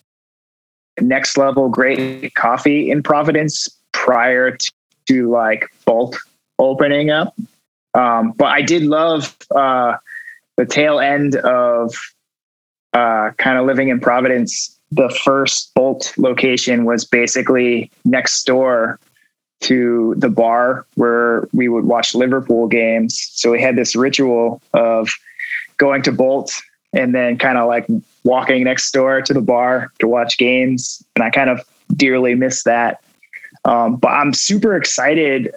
next 1.00 1.36
level 1.36 1.68
great 1.68 2.36
coffee 2.36 2.92
in 2.92 3.02
Providence 3.02 3.68
prior 3.92 4.52
to, 4.52 4.72
to 5.08 5.32
like 5.32 5.66
Bolt 5.86 6.16
opening 6.60 7.10
up. 7.10 7.34
Um, 7.94 8.32
but 8.32 8.48
I 8.48 8.62
did 8.62 8.84
love 8.84 9.36
uh, 9.54 9.98
the 10.58 10.66
tail 10.66 11.00
end 11.00 11.36
of 11.36 11.94
uh, 12.94 13.32
kind 13.38 13.58
of 13.58 13.66
living 13.66 13.90
in 13.90 14.00
Providence. 14.00 14.78
The 14.92 15.10
first 15.24 15.74
Bolt 15.74 16.14
location 16.18 16.86
was 16.86 17.06
basically 17.06 17.92
next 18.06 18.44
door 18.44 19.00
to 19.62 20.16
the 20.18 20.30
bar 20.30 20.86
where 20.96 21.48
we 21.54 21.70
would 21.70 21.86
watch 21.86 22.16
Liverpool 22.16 22.68
games. 22.68 23.30
So 23.34 23.52
we 23.52 23.62
had 23.62 23.76
this 23.76 23.96
ritual 23.96 24.62
of 24.74 25.10
going 25.78 26.02
to 26.04 26.12
Bolt 26.12 26.62
and 26.94 27.16
then 27.16 27.38
kind 27.38 27.58
of 27.58 27.68
like 27.68 27.88
walking 28.24 28.64
next 28.64 28.92
door 28.92 29.22
to 29.22 29.34
the 29.34 29.42
bar 29.42 29.92
to 30.00 30.08
watch 30.08 30.38
games. 30.38 31.04
And 31.16 31.24
I 31.24 31.30
kind 31.30 31.50
of 31.50 31.62
dearly 31.96 32.36
miss 32.36 32.64
that. 32.64 33.02
Um, 33.64 33.98
but 33.98 34.10
I'm 34.10 34.34
super 34.34 34.76
excited 34.76 35.54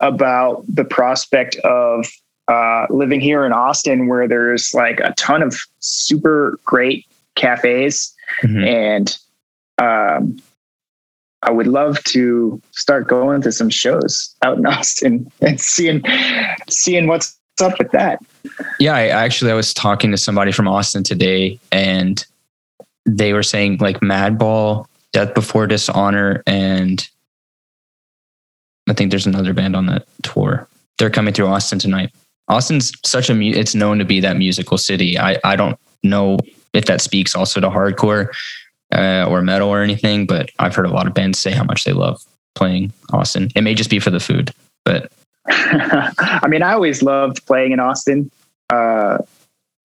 about 0.00 0.64
the 0.68 0.84
prospect 0.84 1.56
of 1.56 2.06
uh, 2.48 2.86
living 2.90 3.20
here 3.20 3.44
in 3.44 3.52
Austin, 3.52 4.08
where 4.08 4.26
there's 4.26 4.72
like 4.72 5.00
a 5.00 5.12
ton 5.14 5.42
of 5.42 5.56
super 5.80 6.58
great 6.64 7.06
cafes, 7.34 8.14
mm-hmm. 8.42 8.64
and 8.64 9.18
um, 9.78 10.40
I 11.42 11.50
would 11.50 11.66
love 11.66 12.02
to 12.04 12.60
start 12.72 13.06
going 13.06 13.42
to 13.42 13.52
some 13.52 13.70
shows 13.70 14.34
out 14.42 14.58
in 14.58 14.66
Austin 14.66 15.30
and 15.40 15.60
seeing 15.60 16.02
seeing 16.68 17.06
what's 17.06 17.38
up 17.60 17.78
with 17.78 17.90
that. 17.92 18.20
Yeah, 18.78 18.94
I 18.94 19.08
actually 19.08 19.50
I 19.50 19.54
was 19.54 19.74
talking 19.74 20.10
to 20.10 20.16
somebody 20.16 20.52
from 20.52 20.68
Austin 20.68 21.02
today, 21.02 21.58
and 21.70 22.24
they 23.04 23.32
were 23.32 23.42
saying 23.42 23.78
like 23.78 24.00
Madball, 24.00 24.86
Death 25.12 25.34
Before 25.34 25.66
Dishonor, 25.66 26.42
and 26.46 27.06
I 28.88 28.94
think 28.94 29.10
there's 29.10 29.26
another 29.26 29.52
band 29.52 29.76
on 29.76 29.86
that 29.86 30.06
tour. 30.22 30.68
They're 30.98 31.10
coming 31.10 31.34
through 31.34 31.46
Austin 31.46 31.78
tonight. 31.78 32.10
Austin's 32.48 32.92
such 33.04 33.28
a 33.28 33.34
mu- 33.34 33.52
it's 33.54 33.74
known 33.74 33.98
to 33.98 34.04
be 34.04 34.20
that 34.20 34.36
musical 34.36 34.78
city. 34.78 35.18
I 35.18 35.38
I 35.44 35.56
don't 35.56 35.78
know 36.02 36.38
if 36.72 36.86
that 36.86 37.00
speaks 37.00 37.34
also 37.34 37.60
to 37.60 37.68
hardcore 37.68 38.28
uh, 38.94 39.26
or 39.28 39.42
metal 39.42 39.68
or 39.68 39.82
anything, 39.82 40.26
but 40.26 40.50
I've 40.58 40.74
heard 40.74 40.86
a 40.86 40.90
lot 40.90 41.06
of 41.06 41.14
bands 41.14 41.38
say 41.38 41.50
how 41.50 41.64
much 41.64 41.84
they 41.84 41.92
love 41.92 42.22
playing 42.54 42.92
Austin. 43.12 43.50
It 43.54 43.62
may 43.62 43.74
just 43.74 43.90
be 43.90 43.98
for 43.98 44.10
the 44.10 44.20
food, 44.20 44.52
but 44.84 45.12
I 45.48 46.46
mean, 46.48 46.62
I 46.62 46.72
always 46.72 47.02
loved 47.02 47.44
playing 47.46 47.72
in 47.72 47.80
Austin. 47.80 48.30
Uh, 48.70 49.18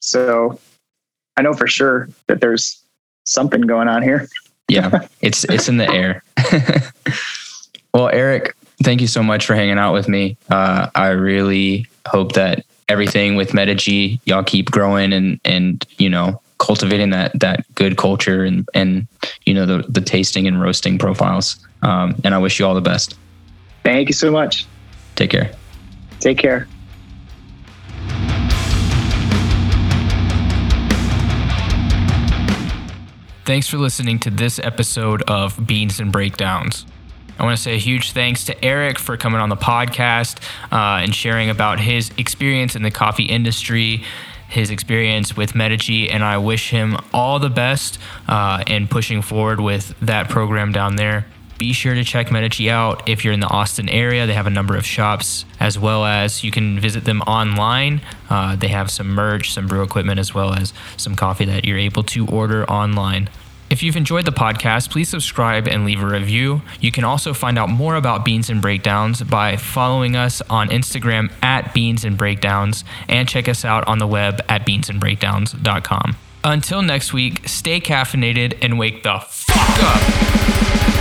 so 0.01 0.59
I 1.37 1.43
know 1.43 1.53
for 1.53 1.67
sure 1.67 2.09
that 2.29 2.41
there's 2.41 2.83
something 3.25 3.63
going 3.63 3.89
on 3.89 4.03
here. 4.03 4.29
yeah, 4.69 5.07
it's 5.21 5.45
it's 5.45 5.69
in 5.69 5.77
the 5.77 5.89
air. 5.91 6.23
well, 7.95 8.09
Eric, 8.09 8.57
thank 8.85 9.01
you 9.01 9.07
so 9.07 9.23
much 9.23 9.47
for 9.47 9.55
hanging 9.55 9.79
out 9.79 9.93
with 9.93 10.09
me. 10.09 10.37
Uh, 10.51 10.89
I 10.95 11.09
really 11.09 11.87
hope 12.07 12.33
that 12.33 12.65
everything 12.89 13.37
with 13.37 13.55
Medici, 13.55 14.21
y'all 14.25 14.45
keep 14.45 14.71
growing 14.71 15.13
and 15.13 15.41
and 15.45 15.85
you 15.99 16.09
know 16.09 16.41
cultivating 16.59 17.11
that 17.11 17.39
that 17.41 17.65
good 17.75 17.97
culture 17.97 18.45
and 18.45 18.69
and 18.75 19.07
you 19.45 19.55
know 19.55 19.67
the 19.67 19.85
the 19.89 20.01
tasting 20.01 20.47
and 20.47 20.61
roasting 20.61 20.99
profiles. 20.99 21.57
Um, 21.83 22.21
and 22.25 22.35
I 22.35 22.39
wish 22.39 22.59
you 22.59 22.67
all 22.67 22.75
the 22.75 22.81
best. 22.81 23.17
Thank 23.83 24.09
you 24.09 24.15
so 24.15 24.31
much. 24.31 24.67
Take 25.17 25.31
care. 25.31 25.51
Take 26.21 26.39
care. 26.39 26.69
Thanks 33.45 33.67
for 33.67 33.77
listening 33.77 34.21
to 34.21 34.31
this 34.31 34.61
episode 34.61 35.23
of 35.23 35.67
Beans 35.67 35.99
and 35.99 36.13
Breakdowns. 36.13 36.87
I 37.43 37.45
want 37.45 37.57
to 37.57 37.63
say 37.63 37.75
a 37.75 37.79
huge 37.79 38.13
thanks 38.13 38.45
to 38.45 38.65
Eric 38.65 39.01
for 39.01 39.17
coming 39.17 39.41
on 39.41 39.49
the 39.49 39.57
podcast 39.57 40.39
uh, 40.71 41.03
and 41.03 41.13
sharing 41.13 41.51
about 41.51 41.81
his 41.81 42.13
experience 42.17 42.77
in 42.77 42.85
the 42.85 42.91
coffee 42.93 43.25
industry, 43.25 44.05
his 44.49 44.71
experience 44.71 45.37
with 45.37 45.53
Medici, 45.57 46.09
and 46.09 46.23
I 46.23 46.39
wish 46.39 46.71
him 46.71 46.97
all 47.13 47.41
the 47.41 47.51
best 47.51 47.99
uh, 48.29 48.63
in 48.69 48.87
pushing 48.87 49.23
forward 49.23 49.61
with 49.61 49.93
that 50.03 50.29
program 50.31 50.71
down 50.71 50.95
there. 50.95 51.27
Be 51.59 51.73
sure 51.73 51.95
to 51.95 52.05
check 52.05 52.31
Medici 52.31 52.71
out 52.71 53.09
if 53.09 53.25
you're 53.25 53.35
in 53.35 53.41
the 53.41 53.49
Austin 53.49 53.89
area. 53.89 54.25
They 54.29 54.35
have 54.35 54.47
a 54.47 54.51
number 54.51 54.77
of 54.77 54.87
shops, 54.87 55.45
as 55.59 55.77
well 55.77 56.05
as 56.05 56.45
you 56.45 56.53
can 56.53 56.79
visit 56.79 57.05
them 57.05 57.23
online. 57.23 58.03
Uh, 58.31 58.55
they 58.55 58.69
have 58.69 58.89
some 58.89 59.09
merch, 59.09 59.53
some 59.53 59.67
brew 59.67 59.83
equipment, 59.83 60.21
as 60.21 60.33
well 60.33 60.55
as 60.55 60.73
some 60.97 61.17
coffee 61.17 61.47
that 61.47 61.65
you're 61.65 61.79
able 61.79 62.05
to 62.05 62.25
order 62.29 62.65
online. 62.71 63.29
If 63.73 63.83
you've 63.83 63.97
enjoyed 63.97 64.27
the 64.27 64.33
podcast, 64.33 64.91
please 64.91 65.09
subscribe 65.09 65.67
and 65.67 65.87
leave 65.87 66.03
a 66.03 66.07
review. 66.07 66.61
You 66.79 66.93
can 66.93 67.05
also 67.05 67.33
find 67.33 67.59
out 67.59 67.71
more 67.71 67.95
about 67.95 68.23
Beans 68.23 68.51
and 68.51 68.61
Breakdowns 68.61 69.23
by 69.23 69.57
following 69.57 70.15
us 70.15 70.43
on 70.51 70.69
Instagram 70.69 71.33
at 71.43 71.73
Beans 71.73 72.05
and 72.05 72.19
Breakdowns 72.19 72.85
and 73.09 73.27
check 73.27 73.49
us 73.49 73.65
out 73.65 73.89
on 73.89 73.97
the 73.97 74.07
web 74.07 74.43
at 74.47 74.67
beansandbreakdowns.com. 74.67 76.17
Until 76.45 76.83
next 76.83 77.15
week, 77.15 77.49
stay 77.49 77.81
caffeinated 77.81 78.59
and 78.61 78.79
wake 78.79 79.05
the 79.05 79.21
fuck 79.27 79.83
up. 79.83 80.92